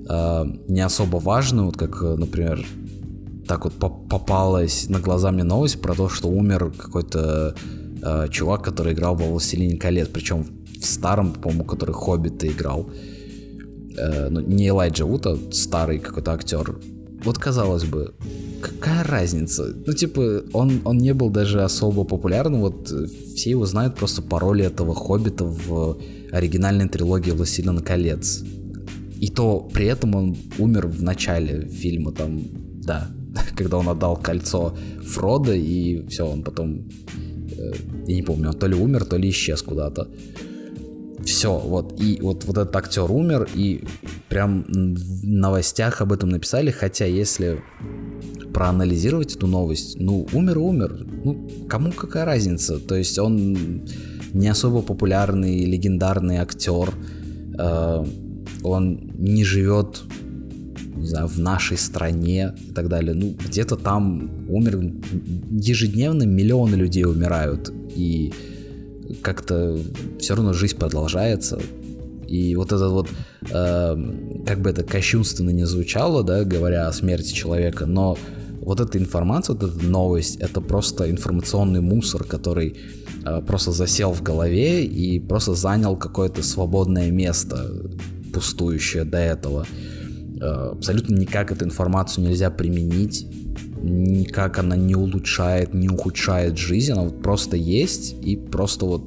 а, 0.10 0.46
не 0.68 0.82
особо 0.82 1.16
важную, 1.18 1.68
вот 1.68 1.78
как, 1.78 2.02
например, 2.02 2.66
так 3.48 3.64
вот 3.64 3.76
попалась 3.76 4.90
на 4.90 5.00
глаза 5.00 5.32
мне 5.32 5.44
новость 5.44 5.82
про 5.82 5.96
то, 5.96 6.10
что 6.10 6.28
умер 6.28 6.74
какой-то 6.78 7.56
чувак, 8.30 8.64
который 8.64 8.94
играл 8.94 9.16
во 9.16 9.26
«Властелине 9.26 9.78
колец», 9.78 10.08
причем 10.08 10.46
в 10.80 10.86
старом, 10.86 11.34
по-моему, 11.34 11.64
который 11.64 11.94
«Хоббита» 11.94 12.48
играл. 12.48 12.90
Э, 13.98 14.30
ну, 14.30 14.40
не 14.40 14.70
Элайджа 14.70 15.06
Вуд, 15.06 15.26
а 15.26 15.38
старый 15.52 16.00
какой-то 16.00 16.32
актер. 16.32 16.80
Вот 17.24 17.38
казалось 17.38 17.84
бы, 17.84 18.14
какая 18.62 19.04
разница? 19.04 19.74
Ну, 19.86 19.94
типа, 19.94 20.44
он, 20.54 20.82
он 20.86 20.98
не 20.98 21.14
был 21.14 21.30
даже 21.30 21.64
особо 21.64 22.04
популярным, 22.04 22.62
вот 22.62 22.92
э, 22.92 23.06
все 23.36 23.52
его 23.52 23.66
знают 23.66 23.96
просто 23.96 24.22
по 24.22 24.40
роли 24.40 24.66
этого 24.66 24.94
Хоббита 24.94 25.46
в 25.46 25.98
оригинальной 26.32 26.88
трилогии 26.90 27.32
«Властелина 27.32 27.82
колец». 27.82 28.44
И 29.20 29.28
то 29.28 29.70
при 29.74 29.86
этом 29.86 30.16
он 30.16 30.38
умер 30.58 30.88
в 30.88 31.04
начале 31.04 31.68
фильма, 31.68 32.12
там, 32.12 32.42
да, 32.84 33.10
когда 33.56 33.78
он 33.78 33.90
отдал 33.90 34.18
кольцо 34.18 34.78
Фрода, 35.06 35.54
и 35.54 36.08
все, 36.08 36.26
он 36.26 36.44
потом, 36.44 36.90
э, 37.58 37.74
я 38.08 38.16
не 38.16 38.24
помню, 38.24 38.50
он 38.50 38.56
то 38.56 38.68
ли 38.68 38.76
умер, 38.76 39.06
то 39.06 39.18
ли 39.18 39.30
исчез 39.30 39.62
куда-то. 39.62 40.08
Все, 41.26 41.60
вот, 41.60 42.02
и 42.02 42.20
вот, 42.22 42.46
вот 42.46 42.58
этот 42.58 42.76
актер 42.76 43.12
умер, 43.12 43.50
и 43.54 43.84
прям 44.30 44.64
в 44.64 45.28
новостях 45.28 46.02
об 46.02 46.14
этом 46.14 46.30
написали, 46.30 46.72
хотя 46.72 47.06
если 47.06 47.62
проанализировать 48.54 49.36
эту 49.36 49.48
новость, 49.48 50.00
ну, 50.00 50.28
умер 50.34 50.58
умер, 50.58 51.06
ну, 51.24 51.50
кому 51.68 51.92
какая 51.92 52.26
разница, 52.26 52.80
то 52.80 52.96
есть 52.96 53.18
он 53.20 53.84
не 54.34 54.48
особо 54.48 54.82
популярный, 54.82 55.66
легендарный 55.66 56.38
актер, 56.38 56.94
э, 57.58 58.06
он 58.64 59.12
не 59.18 59.44
живет 59.44 60.04
не 61.00 61.08
знаю, 61.08 61.28
в 61.28 61.40
нашей 61.40 61.78
стране 61.78 62.54
и 62.70 62.74
так 62.74 62.90
далее. 62.90 63.14
Ну, 63.14 63.34
где-то 63.48 63.78
там 63.78 64.30
умер, 64.50 64.94
ежедневно 65.50 66.24
миллионы 66.24 66.76
людей 66.76 67.06
умирают, 67.06 67.72
и 67.96 68.34
как-то 69.22 69.80
все 70.20 70.36
равно 70.36 70.54
жизнь 70.54 70.78
продолжается. 70.78 71.60
И 72.28 72.56
вот 72.56 72.68
это 72.72 72.90
вот, 72.90 73.10
э, 73.50 74.44
как 74.46 74.60
бы 74.62 74.70
это 74.70 74.84
кощунственно 74.84 75.50
не 75.50 75.66
звучало, 75.66 76.24
да, 76.24 76.44
говоря 76.44 76.88
о 76.88 76.94
смерти 76.94 77.34
человека, 77.34 77.86
но 77.86 78.18
вот 78.70 78.80
эта 78.80 79.00
информация, 79.00 79.56
вот 79.56 79.64
эта 79.64 79.84
новость, 79.84 80.36
это 80.36 80.62
просто 80.62 81.10
информационный 81.10 81.82
мусор, 81.82 82.24
который 82.24 82.78
э, 83.26 83.42
просто 83.42 83.72
засел 83.72 84.14
в 84.14 84.22
голове 84.22 84.86
и 84.86 85.20
просто 85.20 85.56
занял 85.56 85.98
какое-то 85.98 86.44
свободное 86.44 87.10
место, 87.10 87.72
пустующее 88.32 89.06
до 89.06 89.18
этого. 89.18 89.66
Э, 90.40 90.74
абсолютно 90.74 91.16
никак 91.16 91.52
эту 91.52 91.66
информацию 91.66 92.28
нельзя 92.28 92.52
применить, 92.52 93.26
никак 93.82 94.60
она 94.60 94.76
не 94.76 94.94
улучшает, 94.94 95.74
не 95.74 95.90
ухудшает 95.90 96.56
жизнь, 96.56 96.92
она 96.92 97.02
вот 97.02 97.24
просто 97.24 97.58
есть 97.58 98.16
и 98.22 98.36
просто 98.36 98.86
вот 98.86 99.04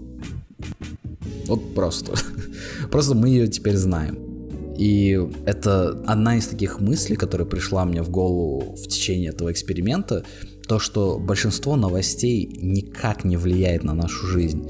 вот 1.46 1.74
просто. 1.74 2.14
Просто 2.90 3.14
мы 3.14 3.28
ее 3.28 3.46
теперь 3.46 3.76
знаем. 3.76 4.31
И 4.76 5.20
это 5.44 5.90
одна 6.06 6.36
из 6.36 6.46
таких 6.46 6.80
мыслей, 6.80 7.16
которая 7.16 7.46
пришла 7.46 7.84
мне 7.84 8.02
в 8.02 8.10
голову 8.10 8.74
в 8.76 8.88
течение 8.88 9.30
этого 9.30 9.52
эксперимента, 9.52 10.24
то, 10.66 10.78
что 10.78 11.18
большинство 11.18 11.76
новостей 11.76 12.48
никак 12.60 13.24
не 13.24 13.36
влияет 13.36 13.84
на 13.84 13.94
нашу 13.94 14.26
жизнь. 14.26 14.62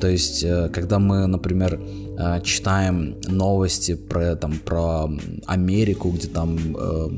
То 0.00 0.08
есть, 0.08 0.44
э, 0.44 0.68
когда 0.72 0.98
мы, 0.98 1.26
например, 1.26 1.80
э, 2.18 2.40
читаем 2.42 3.16
новости 3.28 3.94
про, 3.94 4.36
там, 4.36 4.58
про 4.58 5.10
Америку, 5.46 6.10
где 6.10 6.28
там 6.28 6.58
э, 6.76 7.08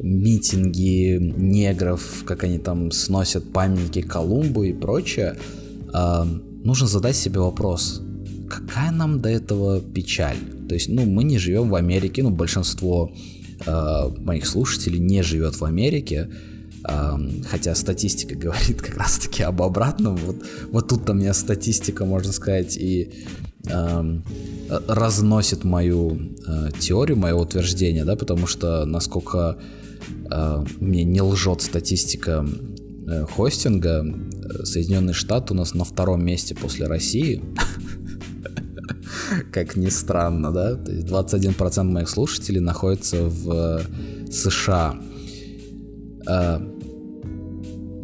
митинги 0.00 1.18
негров, 1.18 2.24
как 2.24 2.44
они 2.44 2.58
там 2.58 2.90
сносят 2.90 3.52
памятники 3.52 4.02
Колумбу 4.02 4.64
и 4.64 4.72
прочее, 4.72 5.36
э, 5.92 6.24
нужно 6.64 6.86
задать 6.86 7.16
себе 7.16 7.40
вопрос, 7.40 8.00
какая 8.58 8.90
нам 8.90 9.20
до 9.20 9.28
этого 9.28 9.80
печаль? 9.80 10.36
То 10.68 10.74
есть, 10.74 10.88
ну, 10.88 11.04
мы 11.04 11.24
не 11.24 11.38
живем 11.38 11.68
в 11.68 11.74
Америке, 11.74 12.22
ну, 12.22 12.30
большинство 12.30 13.12
э, 13.66 14.10
моих 14.18 14.46
слушателей 14.46 14.98
не 14.98 15.22
живет 15.22 15.60
в 15.60 15.64
Америке, 15.64 16.28
хотя 17.48 17.74
статистика 17.74 18.34
говорит 18.44 18.82
как 18.82 18.96
раз-таки 18.96 19.42
об 19.42 19.62
обратном. 19.62 20.16
Вот, 20.16 20.36
вот 20.70 20.88
тут-то 20.88 21.12
меня 21.14 21.34
статистика, 21.34 22.04
можно 22.04 22.32
сказать, 22.32 22.76
и 22.76 23.10
э, 23.66 24.20
разносит 24.88 25.64
мою 25.64 26.18
э, 26.46 26.70
теорию, 26.78 27.16
мое 27.16 27.34
утверждение, 27.34 28.04
да, 28.04 28.16
потому 28.16 28.46
что 28.46 28.84
насколько 28.84 29.58
э, 30.30 30.64
мне 30.80 31.04
не 31.04 31.22
лжет 31.22 31.62
статистика 31.62 32.46
э, 33.06 33.24
хостинга, 33.24 34.04
э, 34.04 34.64
Соединенные 34.64 35.14
Штаты 35.14 35.54
у 35.54 35.56
нас 35.56 35.74
на 35.74 35.84
втором 35.84 36.24
месте 36.24 36.54
после 36.54 36.86
России. 36.86 37.42
Как 39.52 39.76
ни 39.76 39.88
странно, 39.88 40.52
да? 40.52 40.76
То 40.76 40.92
есть 40.92 41.06
21% 41.06 41.84
моих 41.84 42.08
слушателей 42.08 42.60
находятся 42.60 43.24
в 43.24 43.50
э, 43.50 44.30
США. 44.30 44.96
Э, 46.28 46.58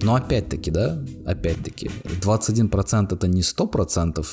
но 0.03 0.15
опять-таки, 0.15 0.71
да, 0.71 1.05
опять-таки, 1.27 1.91
21% 2.05 3.15
это 3.15 3.29
не 3.29 3.43
100%, 3.43 4.27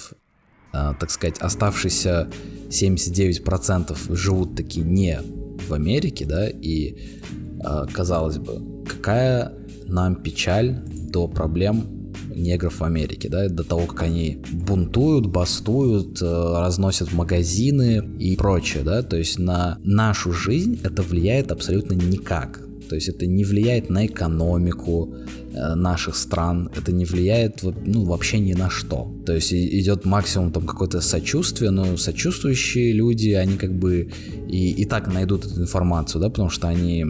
а, 0.72 0.94
так 0.94 1.12
сказать, 1.12 1.40
оставшиеся 1.40 2.30
79% 2.70 4.16
живут 4.16 4.56
таки 4.56 4.82
не 4.82 5.20
в 5.68 5.74
Америке, 5.74 6.26
да, 6.26 6.48
и 6.48 7.20
а, 7.64 7.86
казалось 7.86 8.38
бы, 8.38 8.86
какая 8.88 9.54
нам 9.86 10.16
печаль 10.16 10.84
до 10.88 11.28
проблем 11.28 11.97
негров 12.38 12.80
в 12.80 12.84
Америке, 12.84 13.30
да, 13.30 13.50
до 13.50 13.64
того, 13.64 13.86
как 13.86 14.04
они 14.04 14.42
бунтуют, 14.52 15.28
бастуют, 15.28 16.22
э, 16.22 16.26
разносят 16.26 17.14
магазины 17.14 18.04
и 18.20 18.36
прочее, 18.36 18.84
да, 18.84 19.02
то 19.04 19.18
есть 19.18 19.40
на 19.40 19.78
нашу 19.84 20.32
жизнь 20.32 20.80
это 20.84 21.02
влияет 21.02 21.52
абсолютно 21.52 21.94
никак. 21.94 22.67
То 22.88 22.96
есть 22.96 23.10
это 23.10 23.26
не 23.26 23.44
влияет 23.44 23.90
на 23.90 24.06
экономику 24.06 25.14
э, 25.54 25.76
наших 25.76 26.16
стран, 26.16 26.70
это 26.76 26.92
не 26.92 27.06
влияет 27.06 27.64
ну, 27.64 28.06
вообще 28.06 28.40
ни 28.40 28.54
на 28.54 28.70
что. 28.70 29.12
То 29.26 29.34
есть 29.34 29.54
идет 29.54 30.06
максимум 30.06 30.52
там 30.52 30.66
какое-то 30.66 31.02
сочувствие, 31.02 31.72
но 31.72 31.98
сочувствующие 31.98 32.94
люди, 32.94 33.30
они 33.32 33.58
как 33.58 33.74
бы 33.74 34.10
и, 34.48 34.72
и 34.72 34.86
так 34.86 35.14
найдут 35.14 35.46
эту 35.46 35.62
информацию, 35.62 36.22
да, 36.22 36.30
потому 36.30 36.50
что 36.50 36.68
они, 36.68 37.06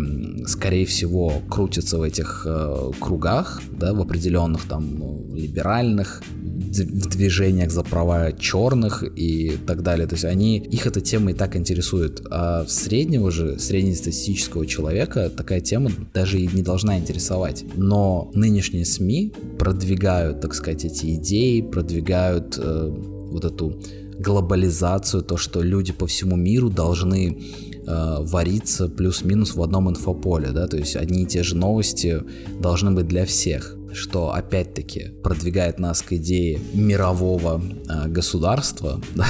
скорее 0.47 0.85
всего, 0.85 1.31
крутятся 1.49 1.97
в 1.97 2.01
этих 2.01 2.45
э, 2.45 2.91
кругах, 2.99 3.61
да, 3.79 3.93
в 3.93 4.01
определенных 4.01 4.63
там 4.63 4.99
ну, 4.99 5.25
либеральных, 5.33 6.23
в 6.57 7.09
движениях 7.09 7.71
за 7.71 7.83
права 7.83 8.31
черных 8.31 9.03
и 9.15 9.57
так 9.65 9.83
далее. 9.83 10.07
То 10.07 10.15
есть 10.15 10.25
они, 10.25 10.57
их 10.57 10.87
эта 10.87 11.01
тема 11.01 11.31
и 11.31 11.33
так 11.33 11.55
интересует. 11.55 12.25
А 12.31 12.65
среднего 12.67 13.31
же, 13.31 13.59
среднестатистического 13.59 14.65
человека 14.65 15.29
такая 15.29 15.61
тема 15.61 15.91
даже 16.13 16.39
и 16.39 16.49
не 16.51 16.63
должна 16.63 16.97
интересовать. 16.97 17.63
Но 17.75 18.31
нынешние 18.33 18.85
СМИ 18.85 19.33
продвигают, 19.59 20.41
так 20.41 20.53
сказать, 20.53 20.85
эти 20.85 21.15
идеи, 21.15 21.61
продвигают 21.61 22.57
э, 22.57 22.89
вот 22.91 23.45
эту 23.45 23.79
глобализацию, 24.19 25.23
то, 25.23 25.37
что 25.37 25.61
люди 25.61 25.93
по 25.93 26.07
всему 26.07 26.35
миру 26.35 26.69
должны 26.69 27.37
э, 27.85 28.15
вариться 28.21 28.89
плюс-минус 28.89 29.55
в 29.55 29.61
одном 29.61 29.89
инфополе, 29.89 30.49
да, 30.49 30.67
то 30.67 30.77
есть 30.77 30.95
одни 30.95 31.23
и 31.23 31.25
те 31.27 31.43
же 31.43 31.55
новости 31.55 32.23
должны 32.59 32.91
быть 32.91 33.07
для 33.07 33.25
всех 33.25 33.76
что 33.93 34.33
опять-таки 34.33 35.11
продвигает 35.23 35.79
нас 35.79 36.01
к 36.01 36.13
идее 36.13 36.59
мирового 36.73 37.61
э, 37.89 38.07
государства, 38.07 39.01
да? 39.15 39.25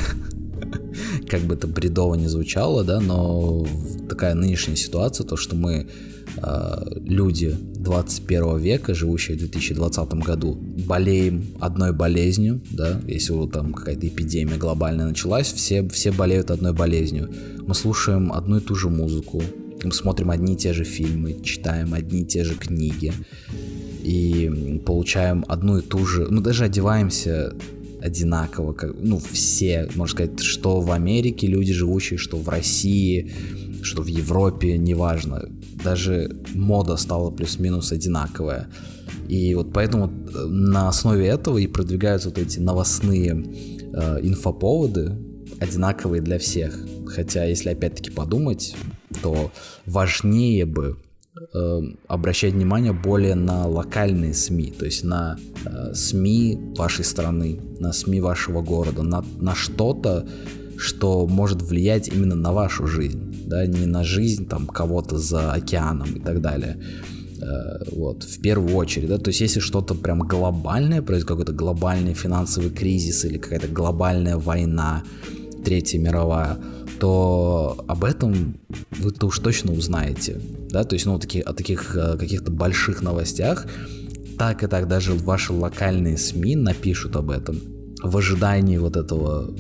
как 1.29 1.41
бы 1.41 1.55
это 1.55 1.67
бредово 1.67 2.15
не 2.15 2.27
звучало, 2.27 2.83
да, 2.83 2.99
но 2.99 3.65
такая 4.09 4.33
нынешняя 4.33 4.75
ситуация, 4.75 5.25
то, 5.25 5.35
что 5.35 5.55
мы 5.55 5.87
э, 6.37 6.75
люди 7.05 7.55
21 7.75 8.57
века, 8.57 8.93
живущие 8.93 9.37
в 9.37 9.39
2020 9.39 10.13
году, 10.15 10.57
болеем 10.85 11.45
одной 11.59 11.93
болезнью, 11.93 12.61
да, 12.71 12.99
если 13.07 13.33
вот 13.33 13.51
там 13.51 13.73
какая-то 13.73 14.07
эпидемия 14.07 14.57
глобальная 14.57 15.07
началась, 15.07 15.51
все, 15.51 15.87
все 15.89 16.11
болеют 16.11 16.51
одной 16.51 16.73
болезнью. 16.73 17.29
Мы 17.65 17.73
слушаем 17.73 18.31
одну 18.33 18.57
и 18.57 18.61
ту 18.61 18.75
же 18.75 18.89
музыку, 18.89 19.41
мы 19.83 19.91
смотрим 19.91 20.31
одни 20.31 20.53
и 20.53 20.57
те 20.57 20.73
же 20.73 20.83
фильмы, 20.83 21.39
читаем 21.43 21.93
одни 21.93 22.21
и 22.21 22.25
те 22.25 22.43
же 22.43 22.55
книги, 22.55 23.13
и 24.07 24.79
получаем 24.85 25.43
одну 25.49 25.79
и 25.79 25.81
ту 25.81 26.05
же, 26.05 26.27
ну 26.29 26.39
даже 26.39 26.63
одеваемся 26.63 27.53
одинаково, 28.01 28.71
как, 28.71 28.95
ну 29.01 29.19
все, 29.19 29.89
можно 29.95 30.13
сказать, 30.13 30.39
что 30.39 30.79
в 30.79 30.91
Америке 30.91 31.47
люди 31.47 31.73
живущие, 31.73 32.17
что 32.17 32.37
в 32.37 32.47
России, 32.47 33.29
что 33.81 34.03
в 34.03 34.07
Европе, 34.07 34.77
неважно, 34.77 35.49
даже 35.83 36.37
мода 36.53 36.95
стала 36.95 37.31
плюс-минус 37.31 37.91
одинаковая. 37.91 38.69
И 39.27 39.53
вот 39.55 39.73
поэтому 39.73 40.05
э, 40.05 40.45
на 40.45 40.87
основе 40.87 41.27
этого 41.27 41.57
и 41.57 41.67
продвигаются 41.67 42.29
вот 42.29 42.37
эти 42.37 42.59
новостные 42.59 43.31
э, 43.93 44.19
инфоповоды, 44.21 45.17
одинаковые 45.59 46.21
для 46.21 46.39
всех. 46.39 46.79
Хотя, 47.07 47.43
если 47.43 47.71
опять-таки 47.71 48.11
подумать, 48.11 48.73
то 49.21 49.51
важнее 49.85 50.65
бы 50.65 50.95
э, 51.53 51.81
обращать 52.07 52.53
внимание 52.53 52.93
более 52.93 53.35
на 53.35 53.67
локальные 53.67 54.33
СМИ, 54.33 54.73
то 54.77 54.85
есть 54.85 55.03
на 55.03 55.37
э, 55.65 55.93
СМИ 55.93 56.73
вашей 56.77 57.05
страны, 57.05 57.59
на 57.79 57.93
СМИ 57.93 58.21
вашего 58.21 58.61
города, 58.61 59.03
на, 59.03 59.23
на 59.39 59.55
что-то, 59.55 60.27
что 60.77 61.25
может 61.27 61.61
влиять 61.61 62.07
именно 62.07 62.35
на 62.35 62.51
вашу 62.51 62.87
жизнь, 62.87 63.47
да, 63.47 63.65
не 63.65 63.85
на 63.85 64.03
жизнь 64.03 64.47
там 64.47 64.67
кого-то 64.67 65.17
за 65.17 65.51
океаном 65.51 66.13
и 66.13 66.19
так 66.19 66.41
далее. 66.41 66.77
Э, 67.41 67.83
вот, 67.91 68.23
в 68.23 68.41
первую 68.41 68.75
очередь, 68.75 69.09
да, 69.09 69.17
то 69.17 69.29
есть 69.29 69.41
если 69.41 69.59
что-то 69.59 69.95
прям 69.95 70.19
глобальное, 70.19 71.01
происходит 71.01 71.27
какой-то 71.27 71.53
глобальный 71.53 72.13
финансовый 72.13 72.69
кризис 72.71 73.25
или 73.25 73.37
какая-то 73.37 73.67
глобальная 73.67 74.37
война, 74.37 75.03
Третья 75.67 75.99
мировая, 75.99 76.57
то 76.97 77.83
об 77.89 78.05
этом 78.05 78.57
вы-то 78.91 79.27
уж 79.27 79.39
точно 79.39 79.73
узнаете, 79.73 80.39
да, 80.69 80.85
то 80.85 80.93
есть, 80.93 81.05
ну, 81.05 81.19
таки, 81.19 81.41
о 81.41 81.51
таких 81.51 81.93
э, 81.97 82.17
каких-то 82.17 82.51
больших 82.51 83.01
новостях, 83.01 83.67
так 84.37 84.63
и 84.63 84.67
так 84.67 84.87
даже 84.87 85.13
ваши 85.13 85.51
локальные 85.51 86.17
СМИ 86.17 86.55
напишут 86.55 87.17
об 87.17 87.31
этом. 87.31 87.59
В 88.01 88.15
ожидании 88.15 88.77
вот 88.77 88.95
этого 88.95 89.53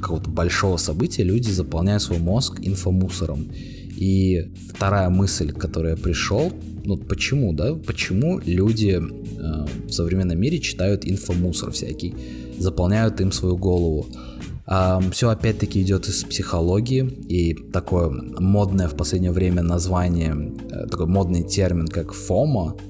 какого-то 0.00 0.30
большого 0.30 0.76
события 0.76 1.24
люди 1.24 1.50
заполняют 1.50 2.04
свой 2.04 2.20
мозг 2.20 2.60
инфомусором. 2.62 3.48
И 3.96 4.52
вторая 4.72 5.10
мысль, 5.10 5.50
к 5.50 5.58
которой 5.58 5.90
я 5.90 5.96
пришел, 5.96 6.52
ну 6.84 6.96
почему, 6.96 7.52
да, 7.54 7.74
почему 7.74 8.38
люди 8.46 9.00
э, 9.00 9.66
в 9.88 9.90
современном 9.90 10.38
мире 10.40 10.60
читают 10.60 11.04
инфомусор 11.04 11.72
всякий, 11.72 12.14
заполняют 12.56 13.20
им 13.20 13.32
свою 13.32 13.56
голову. 13.56 14.06
Все 15.10 15.30
опять-таки 15.30 15.82
идет 15.82 16.06
из 16.06 16.22
психологии 16.22 17.00
и 17.28 17.54
такое 17.54 18.08
модное 18.08 18.86
в 18.86 18.96
последнее 18.96 19.32
время 19.32 19.62
название, 19.62 20.54
э, 20.70 20.86
такой 20.86 21.06
модный 21.06 21.42
термин, 21.42 21.88
как 21.88 22.12
FOMO, 22.12 22.80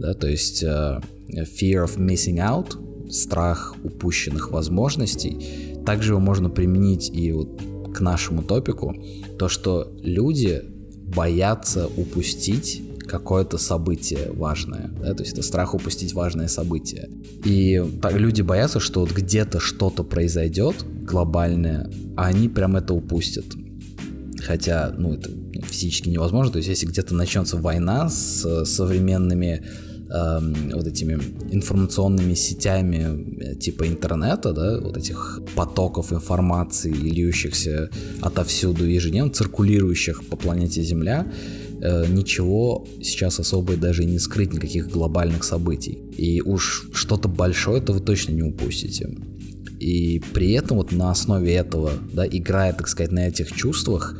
да, 0.00 0.14
то 0.14 0.26
есть 0.26 0.64
uh, 0.64 1.00
Fear 1.28 1.84
of 1.84 1.98
Missing 1.98 2.38
Out, 2.38 3.10
страх 3.12 3.76
упущенных 3.84 4.50
возможностей. 4.50 5.76
Также 5.86 6.12
его 6.12 6.20
можно 6.20 6.50
применить 6.50 7.10
и 7.10 7.30
вот 7.30 7.60
к 7.94 8.00
нашему 8.00 8.42
топику, 8.42 8.96
то, 9.38 9.48
что 9.48 9.92
люди 10.02 10.62
боятся 11.14 11.86
упустить 11.86 12.82
какое-то 13.10 13.58
событие 13.58 14.30
важное, 14.32 14.90
да, 15.02 15.14
то 15.14 15.22
есть 15.22 15.32
это 15.32 15.42
страх 15.42 15.74
упустить 15.74 16.14
важное 16.14 16.48
событие. 16.48 17.10
И 17.44 17.82
люди 18.10 18.42
боятся, 18.42 18.78
что 18.78 19.00
вот 19.00 19.12
где-то 19.12 19.58
что-то 19.58 20.04
произойдет 20.04 20.76
глобальное, 21.04 21.90
а 22.16 22.26
они 22.26 22.48
прям 22.48 22.76
это 22.76 22.94
упустят. 22.94 23.46
Хотя, 24.38 24.94
ну, 24.96 25.14
это 25.14 25.30
физически 25.64 26.08
невозможно. 26.08 26.52
То 26.52 26.58
есть, 26.58 26.68
если 26.68 26.86
где-то 26.86 27.14
начнется 27.14 27.56
война 27.56 28.08
с 28.08 28.64
современными 28.64 29.62
э, 30.08 30.38
вот 30.72 30.86
этими 30.86 31.14
информационными 31.52 32.34
сетями 32.34 33.42
э, 33.42 33.54
типа 33.56 33.86
интернета, 33.86 34.52
да, 34.52 34.80
вот 34.80 34.96
этих 34.96 35.40
потоков 35.54 36.12
информации, 36.12 36.92
льющихся 36.92 37.90
отовсюду 38.22 38.86
ежедневно, 38.86 39.30
циркулирующих 39.30 40.24
по 40.26 40.36
планете 40.36 40.82
Земля, 40.82 41.26
э, 41.80 42.06
ничего 42.08 42.86
сейчас 43.02 43.40
особо 43.40 43.76
даже 43.76 44.04
не 44.04 44.18
скрыть, 44.18 44.52
никаких 44.52 44.88
глобальных 44.88 45.44
событий. 45.44 45.98
И 46.16 46.40
уж 46.40 46.88
что-то 46.92 47.28
большое 47.28 47.80
это 47.82 47.92
вы 47.92 48.00
точно 48.00 48.32
не 48.32 48.42
упустите. 48.42 49.10
И 49.78 50.22
при 50.34 50.52
этом 50.52 50.76
вот 50.76 50.92
на 50.92 51.10
основе 51.10 51.54
этого, 51.54 51.92
да, 52.12 52.26
играя, 52.26 52.72
так 52.72 52.86
сказать, 52.88 53.12
на 53.12 53.28
этих 53.28 53.52
чувствах, 53.52 54.14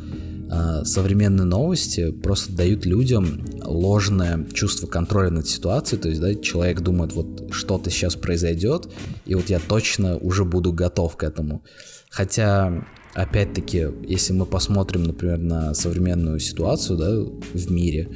а, 0.53 0.85
современные 0.85 1.44
новости 1.44 2.11
просто 2.11 2.53
дают 2.53 2.85
людям 2.85 3.44
ложное 3.62 4.46
чувство 4.53 4.88
контроля 4.88 5.31
над 5.31 5.46
ситуацией, 5.46 6.01
то 6.01 6.09
есть, 6.09 6.20
да, 6.20 6.35
человек 6.35 6.81
думает, 6.81 7.12
вот 7.12 7.53
что-то 7.53 7.90
сейчас 7.90 8.16
произойдет, 8.16 8.88
и 9.27 9.35
вот 9.37 9.49
я 9.49 9.61
точно 9.61 10.16
уже 10.16 10.44
буду 10.44 10.73
готов 10.73 11.16
к 11.16 11.23
этому. 11.23 11.62
Хотя, 12.11 12.85
опять-таки, 13.14 13.88
если 14.07 14.33
мы 14.33 14.46
посмотрим, 14.46 15.05
например, 15.05 15.38
на 15.38 15.75
современную 15.75 16.38
ситуацию, 16.40 16.99
да, 16.99 17.59
в 17.59 17.70
мире, 17.70 18.09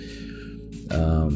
э, 0.91 1.31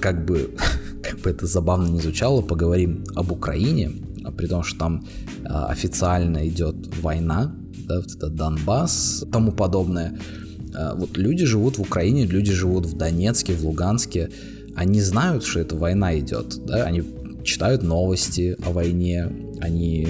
как 0.00 0.24
бы, 0.24 0.50
как 1.02 1.20
бы 1.20 1.30
это 1.30 1.46
забавно 1.46 1.88
не 1.88 2.00
звучало, 2.00 2.42
поговорим 2.42 3.04
об 3.14 3.32
Украине, 3.32 3.92
при 4.36 4.46
том, 4.46 4.62
что 4.62 4.78
там 4.78 5.06
э, 5.44 5.48
официально 5.48 6.46
идет 6.48 6.76
война, 7.02 7.54
да, 7.86 8.00
вот 8.00 8.14
это 8.14 8.28
Донбасс, 8.28 9.24
тому 9.32 9.52
подобное. 9.52 10.18
А, 10.74 10.94
вот 10.94 11.16
люди 11.16 11.44
живут 11.44 11.78
в 11.78 11.82
Украине, 11.82 12.26
люди 12.26 12.52
живут 12.52 12.86
в 12.86 12.96
Донецке, 12.96 13.54
в 13.54 13.64
Луганске, 13.64 14.30
они 14.74 15.00
знают, 15.00 15.44
что 15.44 15.60
эта 15.60 15.76
война 15.76 16.18
идет, 16.18 16.64
да, 16.66 16.84
они 16.84 17.02
читают 17.44 17.82
новости 17.82 18.56
о 18.66 18.72
войне, 18.72 19.30
они 19.60 20.06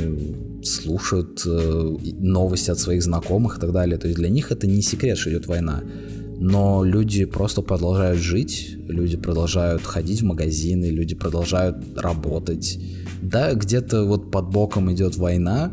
слушают 0.67 1.43
э, 1.47 1.97
новости 2.21 2.71
от 2.71 2.79
своих 2.79 3.03
знакомых 3.03 3.59
и 3.59 3.61
так 3.61 3.73
далее. 3.73 3.99
То 3.99 4.09
есть 4.09 4.19
для 4.19 4.29
них 4.29 4.53
это 4.53 4.67
не 4.67 4.83
секрет, 4.83 5.19
что 5.19 5.31
идет 5.31 5.47
война. 5.47 5.83
Но 6.39 6.85
люди 6.85 7.25
просто 7.25 7.63
продолжают 7.63 8.21
жить, 8.21 8.77
люди 8.89 9.17
продолжают 9.17 9.83
ходить 9.83 10.21
в 10.21 10.25
магазины, 10.25 10.87
люди 10.87 11.15
продолжают 11.15 11.77
работать. 11.97 12.79
Да, 13.23 13.55
где-то 13.55 14.05
вот 14.05 14.31
под 14.31 14.51
боком 14.51 14.93
идет 14.93 15.17
война, 15.17 15.73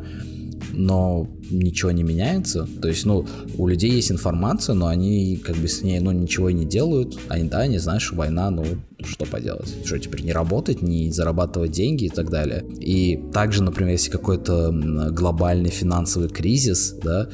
но 0.72 1.30
ничего 1.54 1.92
не 1.92 2.04
меняется. 2.04 2.68
То 2.82 2.88
есть, 2.88 3.06
ну, 3.06 3.26
у 3.58 3.68
людей 3.68 3.92
есть 3.92 4.12
информация, 4.12 4.76
но 4.76 4.88
они 4.88 5.38
как 5.38 5.56
бы 5.56 5.68
с 5.68 5.82
ней, 5.82 6.00
ну, 6.00 6.12
ничего 6.12 6.50
и 6.50 6.54
не 6.54 6.66
делают. 6.66 7.18
Они, 7.30 7.50
да, 7.50 7.60
они 7.60 7.78
знают, 7.78 8.02
что 8.02 8.16
война, 8.16 8.50
ну, 8.50 8.66
что 9.04 9.26
поделать? 9.26 9.74
Что 9.86 10.00
теперь 10.00 10.24
не 10.24 10.34
работать, 10.34 10.82
не 10.82 11.12
зарабатывать 11.12 11.72
деньги 11.72 12.06
и 12.06 12.10
так 12.10 12.30
далее. 12.30 12.66
И 12.80 13.20
также, 13.34 13.64
например, 13.64 13.94
если 13.94 14.12
какой-то 14.12 14.72
глобальный 15.12 15.70
финансовый 15.70 16.30
кризис, 16.30 16.96
да, 17.04 17.30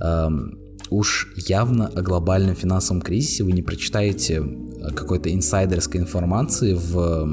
эм, 0.00 0.57
уж 0.90 1.32
явно 1.36 1.88
о 1.88 2.02
глобальном 2.02 2.54
финансовом 2.54 3.02
кризисе 3.02 3.44
вы 3.44 3.52
не 3.52 3.62
прочитаете 3.62 4.42
э, 4.42 4.90
какой-то 4.94 5.32
инсайдерской 5.32 6.00
информации 6.00 6.74
в 6.74 7.26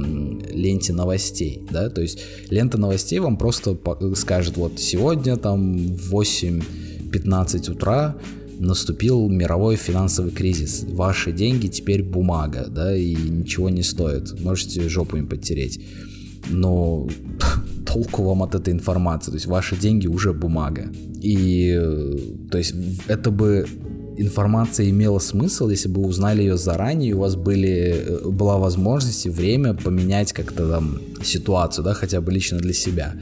ленте 0.51 0.93
новостей, 0.93 1.65
да, 1.69 1.89
то 1.89 2.01
есть 2.01 2.19
лента 2.49 2.77
новостей 2.77 3.19
вам 3.19 3.37
просто 3.37 3.77
скажет, 4.15 4.57
вот 4.57 4.79
сегодня 4.79 5.37
там 5.37 5.95
в 5.95 6.15
8.15 6.15 7.71
утра 7.71 8.15
наступил 8.59 9.27
мировой 9.29 9.75
финансовый 9.75 10.31
кризис, 10.31 10.85
ваши 10.87 11.31
деньги 11.31 11.67
теперь 11.67 12.03
бумага, 12.03 12.67
да, 12.67 12.95
и 12.95 13.15
ничего 13.15 13.69
не 13.69 13.83
стоит, 13.83 14.39
можете 14.39 14.87
жопу 14.89 15.17
им 15.17 15.27
подтереть, 15.27 15.81
но 16.49 17.07
толку 17.95 18.23
вам 18.23 18.41
от 18.41 18.55
этой 18.55 18.73
информации, 18.73 19.31
то 19.31 19.37
есть 19.37 19.47
ваши 19.47 19.75
деньги 19.75 20.07
уже 20.07 20.33
бумага. 20.33 20.83
И 21.23 21.79
то 22.51 22.57
есть 22.57 22.75
это 23.07 23.31
бы 23.31 23.65
информация 24.17 24.89
имела 24.89 25.19
смысл, 25.19 25.69
если 25.69 25.89
бы 25.89 26.01
узнали 26.01 26.41
ее 26.41 26.57
заранее, 26.57 27.13
у 27.13 27.19
вас 27.19 27.35
были, 27.35 27.95
э, 28.07 28.29
была 28.29 28.57
возможность 28.57 29.25
и 29.25 29.29
время 29.29 29.73
поменять 29.73 30.33
как-то 30.33 30.69
там 30.69 30.99
ситуацию, 31.23 31.85
да, 31.85 31.93
хотя 31.93 32.21
бы 32.21 32.31
лично 32.31 32.57
для 32.57 32.73
себя 32.73 33.13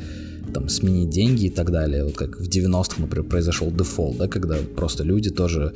там 0.53 0.69
сменить 0.69 1.09
деньги 1.09 1.45
и 1.45 1.49
так 1.49 1.71
далее. 1.71 2.03
Вот 2.03 2.15
как 2.15 2.39
в 2.39 2.47
90-х, 2.47 3.01
например, 3.01 3.29
произошел 3.29 3.71
дефолт, 3.71 4.17
да, 4.17 4.27
когда 4.27 4.55
просто 4.75 5.03
люди 5.03 5.29
тоже 5.29 5.73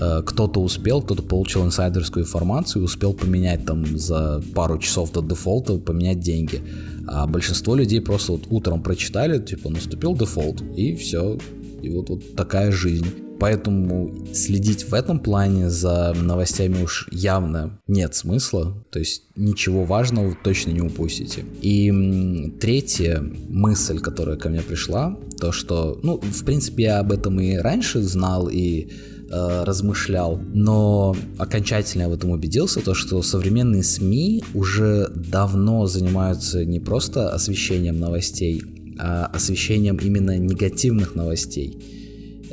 э, 0.00 0.22
кто-то 0.26 0.60
успел, 0.60 1.02
кто-то 1.02 1.22
получил 1.22 1.64
инсайдерскую 1.64 2.24
информацию 2.24 2.82
и 2.82 2.84
успел 2.84 3.12
поменять 3.12 3.64
там 3.66 3.98
за 3.98 4.42
пару 4.54 4.78
часов 4.78 5.12
до 5.12 5.22
дефолта, 5.22 5.78
поменять 5.78 6.20
деньги. 6.20 6.60
А 7.06 7.26
большинство 7.26 7.74
людей 7.74 8.00
просто 8.00 8.32
вот 8.32 8.46
утром 8.50 8.82
прочитали, 8.82 9.38
типа, 9.38 9.70
наступил 9.70 10.14
дефолт, 10.14 10.62
и 10.76 10.94
все. 10.96 11.38
И 11.82 11.90
вот, 11.90 12.10
вот 12.10 12.34
такая 12.34 12.72
жизнь. 12.72 13.06
Поэтому 13.38 14.14
следить 14.32 14.88
в 14.88 14.94
этом 14.94 15.18
плане 15.18 15.68
за 15.68 16.14
новостями 16.14 16.82
уж 16.82 17.06
явно 17.10 17.78
нет 17.86 18.14
смысла. 18.14 18.82
То 18.90 18.98
есть 18.98 19.24
ничего 19.36 19.84
важного 19.84 20.34
точно 20.42 20.70
не 20.70 20.80
упустите. 20.80 21.44
И 21.60 22.54
третья 22.60 23.22
мысль, 23.48 23.98
которая 23.98 24.36
ко 24.36 24.48
мне 24.48 24.62
пришла, 24.62 25.18
то 25.38 25.52
что, 25.52 26.00
ну, 26.02 26.18
в 26.18 26.44
принципе, 26.44 26.84
я 26.84 26.98
об 27.00 27.12
этом 27.12 27.38
и 27.40 27.56
раньше 27.56 28.00
знал, 28.00 28.48
и 28.48 28.88
э, 29.30 29.64
размышлял, 29.64 30.38
но 30.54 31.16
окончательно 31.38 32.08
в 32.08 32.12
этом 32.12 32.30
убедился, 32.30 32.80
то 32.80 32.94
что 32.94 33.22
современные 33.22 33.82
СМИ 33.82 34.44
уже 34.54 35.08
давно 35.14 35.86
занимаются 35.86 36.64
не 36.64 36.80
просто 36.80 37.30
освещением 37.30 37.98
новостей, 37.98 38.62
а 38.98 39.26
освещением 39.26 39.96
именно 39.96 40.38
негативных 40.38 41.14
новостей, 41.14 41.78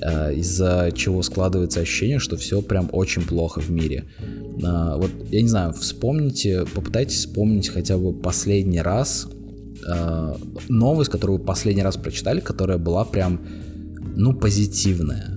э, 0.02 0.36
из-за 0.36 0.92
чего 0.96 1.22
складывается 1.22 1.80
ощущение, 1.80 2.20
что 2.20 2.38
все 2.38 2.62
прям 2.62 2.90
очень 2.92 3.22
плохо 3.22 3.60
в 3.60 3.70
мире. 3.70 4.06
Э, 4.62 4.96
вот, 4.98 5.12
я 5.32 5.42
не 5.42 5.50
знаю, 5.50 5.74
вспомните, 5.74 6.66
попытайтесь 6.74 7.18
вспомнить 7.18 7.70
хотя 7.70 7.98
бы 7.98 8.14
последний 8.14 8.82
раз 8.82 9.28
новость, 10.70 11.12
которую 11.12 11.40
вы 11.40 11.46
последний 11.46 11.84
раз 11.84 11.98
прочитали, 11.98 12.40
которая 12.40 12.78
была 12.78 13.04
прям, 13.04 13.42
ну, 14.16 14.34
позитивная. 14.34 15.33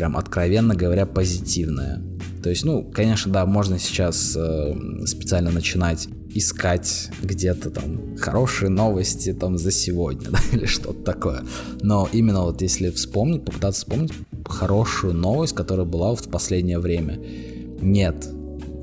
Прям 0.00 0.16
откровенно 0.16 0.74
говоря, 0.74 1.04
позитивная. 1.04 2.02
То 2.42 2.48
есть, 2.48 2.64
ну, 2.64 2.82
конечно, 2.82 3.30
да, 3.30 3.44
можно 3.44 3.78
сейчас 3.78 4.34
э, 4.34 4.74
специально 5.04 5.50
начинать 5.50 6.08
искать 6.30 7.10
где-то 7.20 7.68
там 7.68 8.16
хорошие 8.16 8.70
новости 8.70 9.34
там 9.34 9.58
за 9.58 9.70
сегодня, 9.70 10.30
да, 10.30 10.38
или 10.52 10.64
что-то 10.64 11.02
такое. 11.02 11.42
Но 11.82 12.08
именно 12.14 12.44
вот 12.44 12.62
если 12.62 12.88
вспомнить, 12.88 13.44
попытаться 13.44 13.82
вспомнить 13.82 14.14
хорошую 14.46 15.12
новость, 15.12 15.54
которая 15.54 15.84
была 15.84 16.14
в 16.14 16.28
последнее 16.30 16.78
время, 16.78 17.20
нет, 17.82 18.26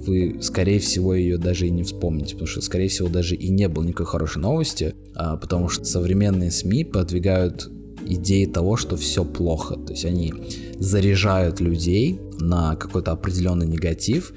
вы, 0.06 0.38
скорее 0.44 0.78
всего, 0.78 1.16
ее 1.16 1.40
даже 1.40 1.66
и 1.66 1.72
не 1.72 1.82
вспомните, 1.82 2.34
потому 2.34 2.48
что, 2.48 2.62
скорее 2.62 2.90
всего, 2.90 3.10
даже 3.10 3.34
и 3.34 3.50
не 3.50 3.68
было 3.68 3.84
никакой 3.84 4.06
хорошей 4.06 4.38
новости, 4.38 4.94
а, 5.16 5.36
потому 5.36 5.68
что 5.68 5.84
современные 5.84 6.52
СМИ 6.52 6.84
продвигают 6.84 7.72
идеи 8.06 8.46
того, 8.46 8.78
что 8.78 8.98
все 8.98 9.26
плохо. 9.26 9.76
То 9.76 9.94
есть 9.94 10.06
они 10.06 10.32
заряжают 10.80 11.60
людей 11.60 12.20
на 12.40 12.76
какой-то 12.76 13.12
определенный 13.12 13.68
негатив, 13.68 14.34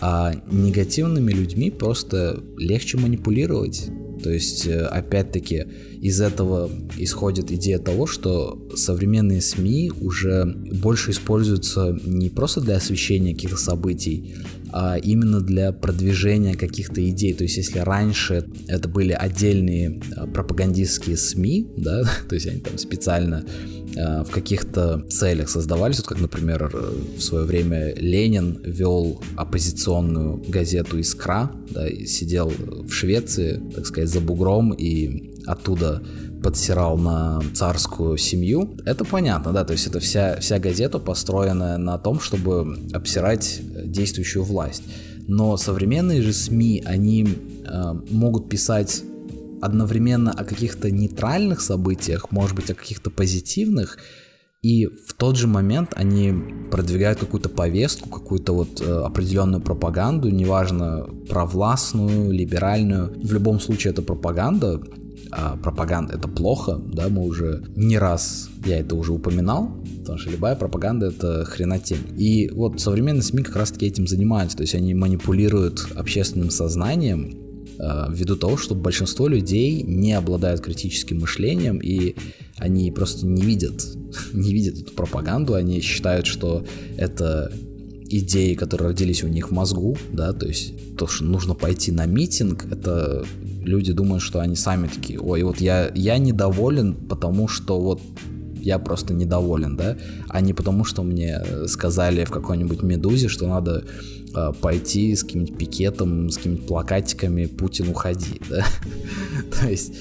а 0.00 0.32
негативными 0.50 1.32
людьми 1.32 1.70
просто 1.70 2.42
легче 2.56 2.98
манипулировать. 2.98 3.90
То 4.22 4.30
есть, 4.30 4.66
э, 4.66 4.80
опять-таки, 4.82 5.64
из 6.00 6.20
этого 6.20 6.70
исходит 6.96 7.50
идея 7.50 7.78
того, 7.78 8.06
что 8.06 8.68
современные 8.74 9.40
СМИ 9.40 9.92
уже 10.00 10.44
больше 10.44 11.10
используются 11.10 11.98
не 12.04 12.30
просто 12.30 12.60
для 12.60 12.76
освещения 12.76 13.34
каких-то 13.34 13.56
событий, 13.56 14.34
а 14.72 14.96
именно 14.96 15.40
для 15.40 15.72
продвижения 15.72 16.54
каких-то 16.54 17.06
идей. 17.08 17.34
То 17.34 17.42
есть, 17.44 17.56
если 17.56 17.80
раньше 17.80 18.46
это 18.68 18.88
были 18.88 19.12
отдельные 19.12 20.00
э, 20.16 20.26
пропагандистские 20.28 21.16
СМИ, 21.16 21.66
да, 21.76 22.04
то 22.28 22.34
есть 22.34 22.46
они 22.46 22.60
там 22.60 22.78
специально 22.78 23.44
в 23.94 24.30
каких-то 24.30 25.04
целях 25.08 25.48
создавались, 25.48 25.98
вот 25.98 26.06
как, 26.06 26.20
например, 26.20 26.70
э, 26.72 26.92
в 27.18 27.20
свое 27.20 27.44
время 27.44 27.94
Ленин 27.94 28.60
вел 28.64 29.20
оппозиционную 29.36 30.42
газету 30.48 30.98
«Искра», 30.98 31.50
да, 31.70 31.86
и 31.86 32.06
сидел 32.06 32.48
в 32.48 32.90
Швеции, 32.90 33.60
так 33.74 33.86
сказать, 33.86 34.08
за 34.08 34.20
бугром 34.20 34.72
и 34.72 35.34
оттуда 35.46 36.02
подсирал 36.42 36.98
на 36.98 37.40
царскую 37.54 38.16
семью. 38.16 38.76
Это 38.84 39.04
понятно, 39.04 39.52
да, 39.52 39.64
то 39.64 39.72
есть 39.72 39.86
это 39.86 40.00
вся, 40.00 40.38
вся 40.40 40.58
газета 40.58 40.98
построена 40.98 41.78
на 41.78 41.98
том, 41.98 42.18
чтобы 42.20 42.78
обсирать 42.92 43.60
действующую 43.84 44.44
власть. 44.44 44.82
Но 45.28 45.56
современные 45.56 46.20
же 46.22 46.32
СМИ, 46.32 46.82
они 46.84 47.28
э, 47.64 47.92
могут 48.10 48.48
писать 48.48 49.04
одновременно 49.62 50.32
о 50.32 50.44
каких-то 50.44 50.90
нейтральных 50.90 51.60
событиях, 51.60 52.30
может 52.30 52.56
быть, 52.56 52.70
о 52.70 52.74
каких-то 52.74 53.10
позитивных, 53.10 53.96
И 54.62 54.86
в 54.86 55.14
тот 55.14 55.36
же 55.36 55.48
момент 55.48 55.90
они 55.96 56.32
продвигают 56.70 57.18
какую-то 57.18 57.48
повестку, 57.48 58.08
какую-то 58.08 58.52
вот 58.52 58.80
э, 58.80 58.84
определенную 58.84 59.60
пропаганду, 59.60 60.30
неважно, 60.30 61.04
провластную, 61.28 62.30
либеральную. 62.30 63.12
В 63.20 63.32
любом 63.32 63.58
случае 63.58 63.92
это 63.92 64.02
пропаганда, 64.02 64.80
а 65.32 65.56
пропаганда 65.56 66.14
это 66.14 66.28
плохо, 66.28 66.78
да, 66.78 67.08
мы 67.08 67.22
уже 67.22 67.64
не 67.74 67.98
раз, 67.98 68.50
я 68.64 68.78
это 68.78 68.94
уже 68.94 69.12
упоминал, 69.12 69.82
потому 70.00 70.18
что 70.18 70.30
любая 70.30 70.54
пропаганда 70.54 71.06
это 71.06 71.44
хренотень. 71.44 72.14
И 72.16 72.48
вот 72.50 72.80
современные 72.80 73.22
СМИ 73.22 73.42
как 73.42 73.56
раз 73.56 73.72
таки 73.72 73.86
этим 73.86 74.06
занимаются, 74.06 74.58
то 74.58 74.62
есть 74.62 74.76
они 74.76 74.94
манипулируют 74.94 75.88
общественным 75.96 76.50
сознанием, 76.50 77.36
ввиду 77.78 78.36
того, 78.36 78.56
что 78.56 78.74
большинство 78.74 79.28
людей 79.28 79.82
не 79.82 80.12
обладают 80.12 80.60
критическим 80.60 81.20
мышлением 81.20 81.78
и 81.78 82.14
они 82.58 82.90
просто 82.90 83.26
не 83.26 83.42
видят, 83.42 83.84
не 84.32 84.52
видят 84.52 84.78
эту 84.78 84.92
пропаганду, 84.92 85.54
они 85.54 85.80
считают, 85.80 86.26
что 86.26 86.64
это 86.96 87.52
идеи, 88.08 88.54
которые 88.54 88.88
родились 88.90 89.24
у 89.24 89.28
них 89.28 89.50
в 89.50 89.52
мозгу, 89.52 89.96
да, 90.12 90.32
то 90.32 90.46
есть 90.46 90.96
то, 90.96 91.06
что 91.06 91.24
нужно 91.24 91.54
пойти 91.54 91.92
на 91.92 92.06
митинг, 92.06 92.66
это 92.70 93.24
люди 93.62 93.92
думают, 93.92 94.22
что 94.22 94.40
они 94.40 94.54
сами 94.54 94.88
такие, 94.88 95.18
ой, 95.18 95.42
вот 95.42 95.60
я, 95.60 95.90
я 95.94 96.18
недоволен, 96.18 96.94
потому 96.94 97.48
что 97.48 97.80
вот 97.80 98.00
я 98.62 98.78
просто 98.78 99.14
недоволен, 99.14 99.76
да, 99.76 99.96
а 100.28 100.40
не 100.40 100.52
потому, 100.52 100.84
что 100.84 101.02
мне 101.02 101.42
сказали 101.66 102.24
в 102.24 102.30
какой-нибудь 102.30 102.82
«Медузе», 102.82 103.28
что 103.28 103.46
надо 103.46 103.84
э, 104.34 104.52
пойти 104.60 105.14
с 105.14 105.24
каким-нибудь 105.24 105.58
пикетом, 105.58 106.30
с 106.30 106.36
какими-нибудь 106.36 106.66
плакатиками 106.66 107.46
«Путин, 107.46 107.88
уходи», 107.88 108.40
да. 108.50 108.64
То 109.60 109.68
есть 109.68 109.94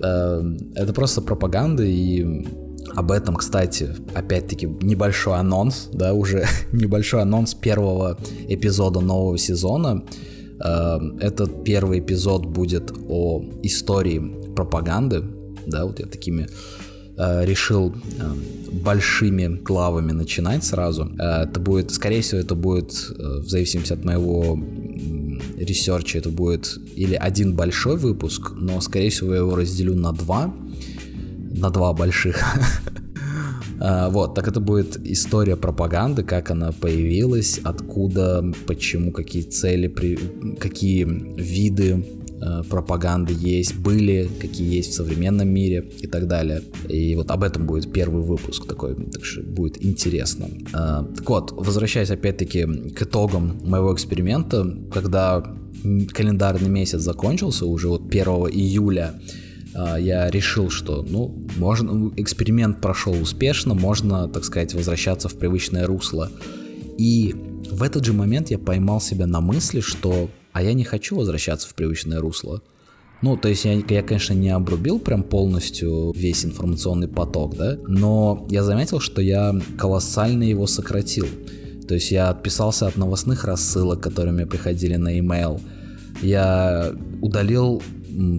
э, 0.00 0.56
это 0.74 0.92
просто 0.92 1.22
пропаганда, 1.22 1.84
и 1.84 2.46
об 2.94 3.10
этом, 3.10 3.34
кстати, 3.34 3.90
опять-таки 4.14 4.66
небольшой 4.66 5.38
анонс, 5.38 5.88
да, 5.92 6.14
уже 6.14 6.46
небольшой 6.72 7.22
анонс 7.22 7.54
первого 7.54 8.18
эпизода 8.48 9.00
нового 9.00 9.38
сезона. 9.38 10.04
Э, 10.64 10.98
этот 11.20 11.64
первый 11.64 11.98
эпизод 11.98 12.46
будет 12.46 12.92
о 13.08 13.44
истории 13.62 14.52
пропаганды, 14.54 15.24
да, 15.66 15.84
вот 15.84 15.98
я 15.98 16.06
такими 16.06 16.46
Э, 16.46 16.83
решил 17.16 17.94
э, 17.94 18.32
большими 18.72 19.46
главами 19.62 20.12
начинать 20.12 20.64
сразу. 20.64 21.10
Э, 21.18 21.44
это 21.44 21.60
будет, 21.60 21.90
скорее 21.92 22.22
всего, 22.22 22.40
это 22.40 22.54
будет, 22.54 22.92
в 22.92 23.48
зависимости 23.48 23.92
от 23.92 24.04
моего 24.04 24.58
research 25.56 26.06
а, 26.06 26.18
это 26.18 26.30
будет 26.30 26.78
или 26.96 27.14
один 27.14 27.54
большой 27.54 27.96
выпуск, 27.96 28.52
но, 28.56 28.80
скорее 28.80 29.10
всего, 29.10 29.32
я 29.32 29.40
его 29.40 29.54
разделю 29.54 29.94
на 29.94 30.12
два, 30.12 30.54
на 31.56 31.70
два 31.70 31.92
больших. 31.92 32.42
Вот, 34.10 34.36
так 34.36 34.48
это 34.48 34.60
будет 34.60 34.96
история 35.04 35.56
пропаганды, 35.56 36.22
как 36.22 36.50
она 36.50 36.70
появилась, 36.72 37.60
откуда, 37.62 38.42
почему, 38.66 39.10
какие 39.10 39.42
цели, 39.42 39.88
какие 40.58 41.04
виды 41.04 42.02
Э, 42.02 42.23
пропаганды 42.68 43.32
есть, 43.32 43.76
были, 43.76 44.28
какие 44.40 44.74
есть 44.74 44.90
в 44.90 44.94
современном 44.94 45.48
мире 45.48 45.84
и 46.00 46.06
так 46.06 46.26
далее. 46.26 46.62
И 46.88 47.14
вот 47.14 47.30
об 47.30 47.42
этом 47.42 47.66
будет 47.66 47.92
первый 47.92 48.22
выпуск 48.22 48.66
такой, 48.66 48.94
так 48.94 49.24
что 49.24 49.42
будет 49.42 49.84
интересно. 49.84 50.48
Э, 50.72 51.04
так 51.16 51.28
вот, 51.28 51.52
возвращаясь 51.52 52.10
опять-таки 52.10 52.66
к 52.90 53.02
итогам 53.02 53.60
моего 53.64 53.94
эксперимента, 53.94 54.66
когда 54.92 55.44
календарный 56.12 56.68
месяц 56.68 57.00
закончился, 57.00 57.66
уже 57.66 57.88
вот 57.88 58.02
1 58.08 58.24
июля, 58.52 59.14
э, 59.74 59.96
я 60.00 60.30
решил, 60.30 60.70
что, 60.70 61.02
ну, 61.08 61.46
можно, 61.56 62.12
эксперимент 62.16 62.80
прошел 62.80 63.14
успешно, 63.20 63.74
можно, 63.74 64.28
так 64.28 64.44
сказать, 64.44 64.74
возвращаться 64.74 65.28
в 65.28 65.38
привычное 65.38 65.86
русло. 65.86 66.30
И 66.98 67.34
в 67.70 67.82
этот 67.82 68.04
же 68.04 68.12
момент 68.12 68.50
я 68.50 68.58
поймал 68.58 69.00
себя 69.00 69.26
на 69.26 69.40
мысли, 69.40 69.80
что 69.80 70.28
а 70.54 70.62
я 70.62 70.72
не 70.72 70.84
хочу 70.84 71.16
возвращаться 71.16 71.68
в 71.68 71.74
привычное 71.74 72.20
русло. 72.20 72.62
Ну, 73.22 73.36
то 73.36 73.48
есть 73.48 73.64
я, 73.64 73.72
я, 73.72 74.02
конечно, 74.02 74.34
не 74.34 74.50
обрубил 74.50 75.00
прям 75.00 75.24
полностью 75.24 76.12
весь 76.14 76.44
информационный 76.44 77.08
поток, 77.08 77.56
да, 77.56 77.76
но 77.88 78.46
я 78.48 78.62
заметил, 78.62 79.00
что 79.00 79.20
я 79.20 79.54
колоссально 79.76 80.44
его 80.44 80.66
сократил. 80.66 81.26
То 81.88 81.94
есть 81.94 82.12
я 82.12 82.30
отписался 82.30 82.86
от 82.86 82.96
новостных 82.96 83.44
рассылок, 83.44 84.00
которые 84.00 84.32
мне 84.32 84.46
приходили 84.46 84.94
на 84.94 85.16
e-mail. 85.16 85.60
Я 86.22 86.92
удалил 87.20 87.82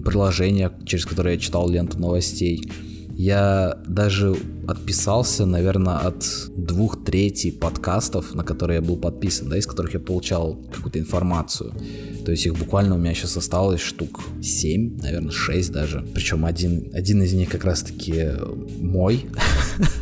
приложение, 0.04 0.72
через 0.86 1.04
которое 1.04 1.34
я 1.34 1.40
читал 1.40 1.68
ленту 1.68 1.98
новостей. 1.98 2.70
Я 3.16 3.78
даже 3.86 4.36
отписался, 4.68 5.46
наверное, 5.46 5.96
от 5.96 6.26
двух 6.54 7.02
третей 7.02 7.50
подкастов, 7.50 8.34
на 8.34 8.44
которые 8.44 8.76
я 8.76 8.82
был 8.82 8.98
подписан, 8.98 9.48
да, 9.48 9.56
из 9.56 9.66
которых 9.66 9.94
я 9.94 10.00
получал 10.00 10.56
какую-то 10.70 10.98
информацию. 10.98 11.72
То 12.26 12.30
есть 12.30 12.44
их 12.44 12.54
буквально 12.58 12.94
у 12.94 12.98
меня 12.98 13.14
сейчас 13.14 13.38
осталось 13.38 13.80
штук 13.80 14.20
7, 14.42 14.98
наверное, 15.00 15.30
6 15.30 15.72
даже. 15.72 16.06
Причем 16.14 16.44
один, 16.44 16.90
один 16.92 17.22
из 17.22 17.32
них 17.32 17.48
как 17.48 17.64
раз-таки 17.64 18.32
мой. 18.80 19.24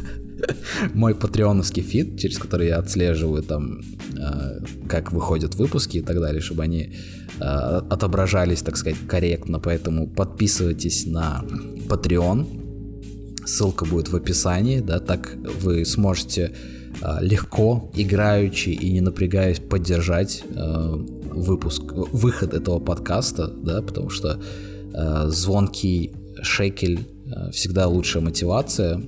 мой 0.94 1.14
патреоновский 1.14 1.82
фит, 1.82 2.18
через 2.18 2.38
который 2.38 2.66
я 2.66 2.78
отслеживаю 2.78 3.44
там, 3.44 3.80
э, 4.18 4.58
как 4.88 5.12
выходят 5.12 5.54
выпуски 5.54 5.98
и 5.98 6.02
так 6.02 6.18
далее, 6.18 6.40
чтобы 6.40 6.64
они 6.64 6.94
э, 7.38 7.44
отображались, 7.44 8.62
так 8.62 8.76
сказать, 8.76 8.98
корректно. 9.06 9.60
Поэтому 9.60 10.08
подписывайтесь 10.08 11.06
на 11.06 11.44
Patreon, 11.88 12.63
Ссылка 13.46 13.84
будет 13.84 14.08
в 14.08 14.16
описании, 14.16 14.80
да, 14.80 15.00
так 15.00 15.36
вы 15.60 15.84
сможете 15.84 16.52
э, 17.00 17.18
легко, 17.20 17.90
играючи 17.94 18.70
и 18.70 18.90
не 18.92 19.00
напрягаясь 19.00 19.60
поддержать 19.60 20.42
э, 20.48 20.94
выпуск, 21.32 21.82
выход 21.84 22.54
этого 22.54 22.78
подкаста, 22.78 23.48
да, 23.48 23.82
потому 23.82 24.10
что 24.10 24.40
э, 24.92 25.24
звонкий 25.28 26.12
шекель 26.42 27.06
всегда 27.52 27.88
лучшая 27.88 28.22
мотивация, 28.22 29.00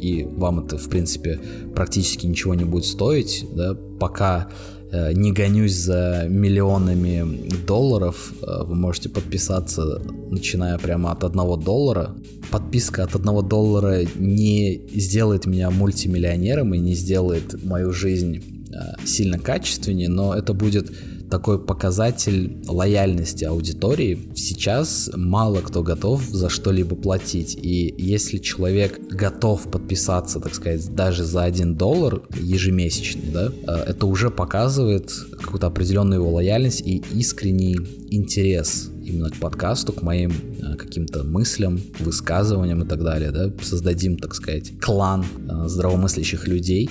и 0.00 0.24
вам 0.24 0.60
это, 0.60 0.78
в 0.78 0.88
принципе, 0.88 1.40
практически 1.74 2.24
ничего 2.26 2.54
не 2.54 2.64
будет 2.64 2.84
стоить, 2.86 3.44
да, 3.54 3.74
пока 3.74 4.48
не 4.92 5.32
гонюсь 5.32 5.74
за 5.74 6.26
миллионами 6.28 7.48
долларов, 7.66 8.32
э, 8.42 8.64
вы 8.64 8.74
можете 8.74 9.08
подписаться, 9.08 10.02
начиная 10.30 10.78
прямо 10.78 11.12
от 11.12 11.24
одного 11.24 11.56
доллара. 11.56 12.14
Подписка 12.50 13.04
от 13.04 13.14
одного 13.14 13.42
доллара 13.42 14.00
не 14.16 14.82
сделает 14.92 15.46
меня 15.46 15.70
мультимиллионером 15.70 16.74
и 16.74 16.78
не 16.78 16.94
сделает 16.94 17.62
мою 17.64 17.92
жизнь 17.92 18.42
э, 18.72 19.06
сильно 19.06 19.38
качественнее, 19.38 20.08
но 20.08 20.34
это 20.34 20.52
будет 20.52 20.90
такой 21.30 21.58
показатель 21.58 22.58
лояльности 22.66 23.44
аудитории. 23.44 24.18
Сейчас 24.34 25.10
мало 25.14 25.60
кто 25.60 25.82
готов 25.82 26.22
за 26.22 26.48
что-либо 26.48 26.96
платить. 26.96 27.56
И 27.56 27.94
если 27.96 28.38
человек 28.38 29.00
готов 29.08 29.70
подписаться, 29.70 30.40
так 30.40 30.54
сказать, 30.54 30.94
даже 30.94 31.24
за 31.24 31.44
один 31.44 31.76
доллар 31.76 32.22
ежемесячный, 32.38 33.30
да, 33.32 33.52
э, 33.66 33.90
это 33.90 34.06
уже 34.06 34.30
показывает 34.30 35.10
какую-то 35.40 35.68
определенную 35.68 36.20
его 36.20 36.30
лояльность 36.30 36.80
и 36.80 37.02
искренний 37.12 37.76
интерес 38.10 38.90
именно 39.04 39.30
к 39.30 39.36
подкасту, 39.36 39.92
к 39.92 40.02
моим 40.02 40.32
э, 40.32 40.76
каким-то 40.76 41.24
мыслям, 41.24 41.80
высказываниям 41.98 42.82
и 42.82 42.86
так 42.86 43.02
далее, 43.02 43.30
да, 43.30 43.52
создадим, 43.62 44.16
так 44.16 44.34
сказать, 44.34 44.72
клан 44.80 45.24
э, 45.24 45.68
здравомыслящих 45.68 46.46
людей, 46.48 46.90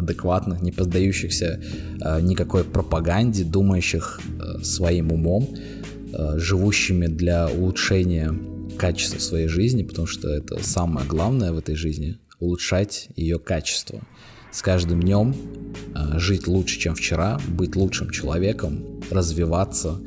адекватных, 0.00 0.62
не 0.62 0.72
поддающихся 0.72 1.60
э, 2.00 2.20
никакой 2.20 2.64
пропаганде, 2.64 3.44
думающих 3.44 4.20
э, 4.20 4.62
своим 4.62 5.12
умом, 5.12 5.48
э, 6.12 6.38
живущими 6.38 7.06
для 7.06 7.48
улучшения 7.48 8.34
качества 8.78 9.18
своей 9.18 9.48
жизни, 9.48 9.82
потому 9.82 10.06
что 10.06 10.28
это 10.28 10.62
самое 10.62 11.06
главное 11.06 11.52
в 11.52 11.58
этой 11.58 11.74
жизни— 11.74 12.18
улучшать 12.40 13.08
ее 13.16 13.38
качество. 13.38 14.00
С 14.50 14.62
каждым 14.62 15.00
днем 15.02 15.34
э, 15.94 16.18
жить 16.18 16.46
лучше, 16.48 16.78
чем 16.78 16.94
вчера, 16.94 17.38
быть 17.48 17.76
лучшим 17.76 18.10
человеком, 18.10 19.00
развиваться, 19.10 20.00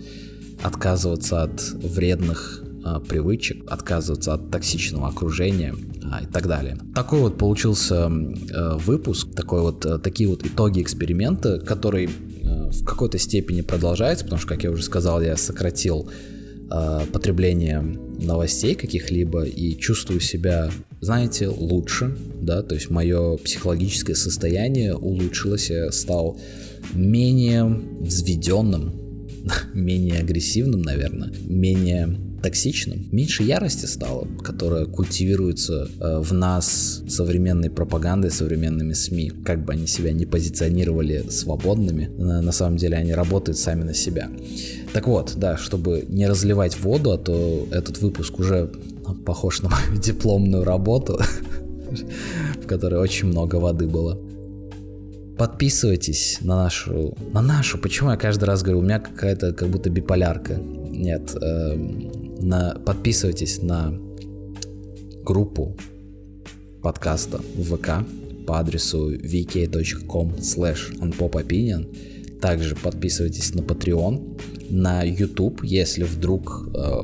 отказываться 0.61 1.43
от 1.43 1.61
вредных 1.73 2.62
привычек, 3.07 3.63
отказываться 3.69 4.33
от 4.33 4.51
токсичного 4.51 5.07
окружения— 5.07 5.75
а, 6.13 6.21
и 6.21 6.25
так 6.25 6.47
далее. 6.47 6.77
Такой 6.93 7.19
вот 7.19 7.37
получился 7.37 8.07
э, 8.07 8.77
выпуск, 8.77 9.33
такой 9.35 9.61
вот, 9.61 9.85
э, 9.85 9.97
такие 9.99 10.29
вот 10.29 10.45
итоги 10.45 10.81
эксперимента, 10.81 11.59
который 11.59 12.05
э, 12.05 12.69
в 12.69 12.83
какой-то 12.83 13.17
степени 13.17 13.61
продолжается, 13.61 14.25
потому 14.25 14.39
что, 14.39 14.49
как 14.49 14.63
я 14.63 14.71
уже 14.71 14.83
сказал, 14.83 15.21
я 15.21 15.37
сократил 15.37 16.09
потребление 17.11 17.81
новостей 17.81 18.73
каких-либо 18.73 19.43
и 19.43 19.77
чувствую 19.77 20.19
себя, 20.19 20.71
знаете, 21.01 21.47
лучше, 21.47 22.17
да, 22.41 22.63
то 22.63 22.73
есть 22.73 22.89
мое 22.89 23.37
психологическое 23.37 24.15
состояние 24.15 24.95
улучшилось, 24.95 25.69
я 25.69 25.91
стал 25.91 26.39
менее 26.93 27.65
взведенным, 27.99 29.27
менее 29.75 30.19
агрессивным, 30.19 30.81
наверное, 30.81 31.31
менее 31.45 32.17
токсичным, 32.43 33.07
меньше 33.11 33.43
ярости 33.43 33.85
стало, 33.85 34.27
которая 34.43 34.85
культивируется 34.85 35.89
э, 35.99 36.19
в 36.19 36.33
нас 36.33 37.01
современной 37.07 37.69
пропагандой, 37.69 38.31
современными 38.31 38.93
СМИ. 38.93 39.31
Как 39.45 39.63
бы 39.63 39.73
они 39.73 39.87
себя 39.87 40.11
не 40.11 40.25
позиционировали 40.25 41.23
свободными, 41.29 42.07
на 42.17 42.51
самом 42.51 42.77
деле 42.77 42.97
они 42.97 43.13
работают 43.13 43.57
сами 43.57 43.83
на 43.83 43.93
себя. 43.93 44.29
Так 44.91 45.07
вот, 45.07 45.33
да, 45.37 45.57
чтобы 45.57 46.05
не 46.07 46.27
разливать 46.27 46.79
воду, 46.79 47.11
а 47.11 47.17
то 47.17 47.65
этот 47.71 47.99
выпуск 47.99 48.39
уже 48.39 48.69
похож 49.25 49.61
на 49.61 49.69
мою 49.69 50.01
дипломную 50.01 50.65
работу, 50.65 51.19
в 52.61 52.67
которой 52.67 52.99
очень 52.99 53.29
много 53.29 53.55
воды 53.55 53.87
было. 53.87 54.19
Подписывайтесь 55.37 56.39
на 56.41 56.63
нашу... 56.63 57.17
На 57.33 57.41
нашу? 57.41 57.77
Почему 57.79 58.11
я 58.11 58.17
каждый 58.17 58.43
раз 58.45 58.61
говорю? 58.61 58.79
У 58.79 58.83
меня 58.83 58.99
какая-то 58.99 59.53
как 59.53 59.69
будто 59.69 59.89
биполярка. 59.89 60.55
Нет. 60.55 61.35
На, 62.43 62.73
подписывайтесь 62.73 63.61
на 63.61 63.97
группу 65.23 65.77
подкаста 66.81 67.37
в 67.37 67.73
ВК 67.73 68.05
по 68.45 68.59
адресу 68.59 69.15
vk.com 69.15 70.35
slash 70.39 70.93
unpopopinion. 70.99 72.39
Также 72.41 72.75
подписывайтесь 72.75 73.55
на 73.55 73.61
Patreon, 73.61 74.41
на 74.69 75.03
YouTube, 75.03 75.63
если 75.63 76.03
вдруг 76.03 76.67
э, 76.75 77.03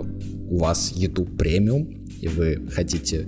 у 0.50 0.58
вас 0.58 0.92
YouTube 0.94 1.38
премиум, 1.38 2.06
и 2.20 2.28
вы 2.28 2.68
хотите 2.70 3.26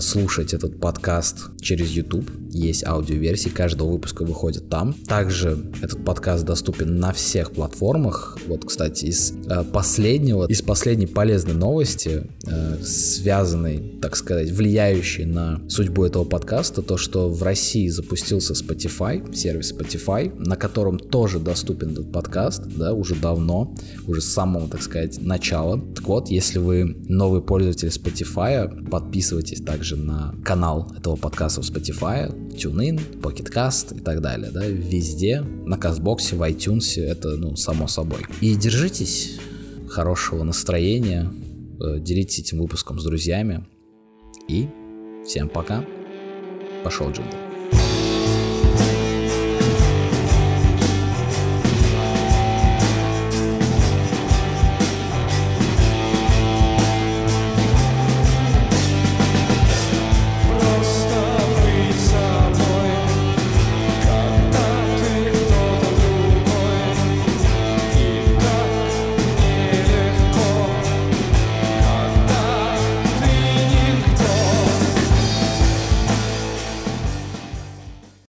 слушать 0.00 0.54
этот 0.54 0.80
подкаст 0.80 1.50
через 1.60 1.90
YouTube, 1.90 2.30
есть 2.50 2.84
аудиоверсии, 2.84 3.48
каждого 3.48 3.90
выпуска 3.92 4.24
выходит 4.24 4.68
там. 4.68 4.92
Также 4.92 5.58
этот 5.82 6.04
подкаст 6.04 6.44
доступен 6.44 6.98
на 6.98 7.12
всех 7.12 7.52
платформах. 7.52 8.38
Вот, 8.46 8.64
кстати, 8.64 9.06
из 9.06 9.32
э, 9.32 9.64
последнего, 9.64 10.46
из 10.46 10.62
последней 10.62 11.06
полезной 11.06 11.54
новости, 11.54 12.28
э, 12.46 12.82
связанной, 12.82 13.98
так 14.00 14.16
сказать, 14.16 14.50
влияющей 14.50 15.24
на 15.24 15.60
судьбу 15.68 16.04
этого 16.04 16.24
подкаста, 16.24 16.82
то, 16.82 16.96
что 16.96 17.28
в 17.28 17.42
России 17.42 17.88
запустился 17.88 18.52
Spotify, 18.52 19.34
сервис 19.34 19.72
Spotify, 19.72 20.32
на 20.38 20.56
котором 20.56 20.98
тоже 20.98 21.40
доступен 21.40 21.90
этот 21.90 22.12
подкаст, 22.12 22.62
да, 22.76 22.92
уже 22.92 23.16
давно, 23.16 23.74
уже 24.06 24.20
с 24.20 24.32
самого, 24.32 24.68
так 24.68 24.82
сказать, 24.82 25.20
начала. 25.20 25.80
Так 25.94 26.06
вот, 26.06 26.28
если 26.28 26.58
вы 26.58 26.96
новый 27.08 27.42
пользователь 27.42 27.88
Spotify. 27.88 28.88
Подписывайтесь 28.88 29.60
также 29.64 29.96
на 29.96 30.34
канал 30.44 30.92
этого 30.96 31.16
подкаста 31.16 31.62
в 31.62 31.64
Spotify, 31.64 32.30
TuneIn, 32.54 33.20
Pocket 33.20 33.52
Cast 33.52 33.96
и 33.96 34.00
так 34.00 34.20
далее. 34.20 34.50
Да, 34.50 34.66
везде, 34.66 35.40
на 35.40 35.76
Castbox 35.76 36.23
е, 36.23 36.36
в 36.36 36.42
iTunes, 36.42 37.00
это, 37.00 37.36
ну, 37.36 37.56
само 37.56 37.88
собой. 37.88 38.20
И 38.40 38.54
держитесь 38.54 39.38
хорошего 39.88 40.44
настроения, 40.44 41.32
э, 41.80 42.00
делитесь 42.00 42.40
этим 42.40 42.58
выпуском 42.58 42.98
с 42.98 43.04
друзьями. 43.04 43.66
И 44.48 44.68
всем 45.26 45.48
пока. 45.48 45.84
Пошел, 46.82 47.10
Джингл. 47.10 47.43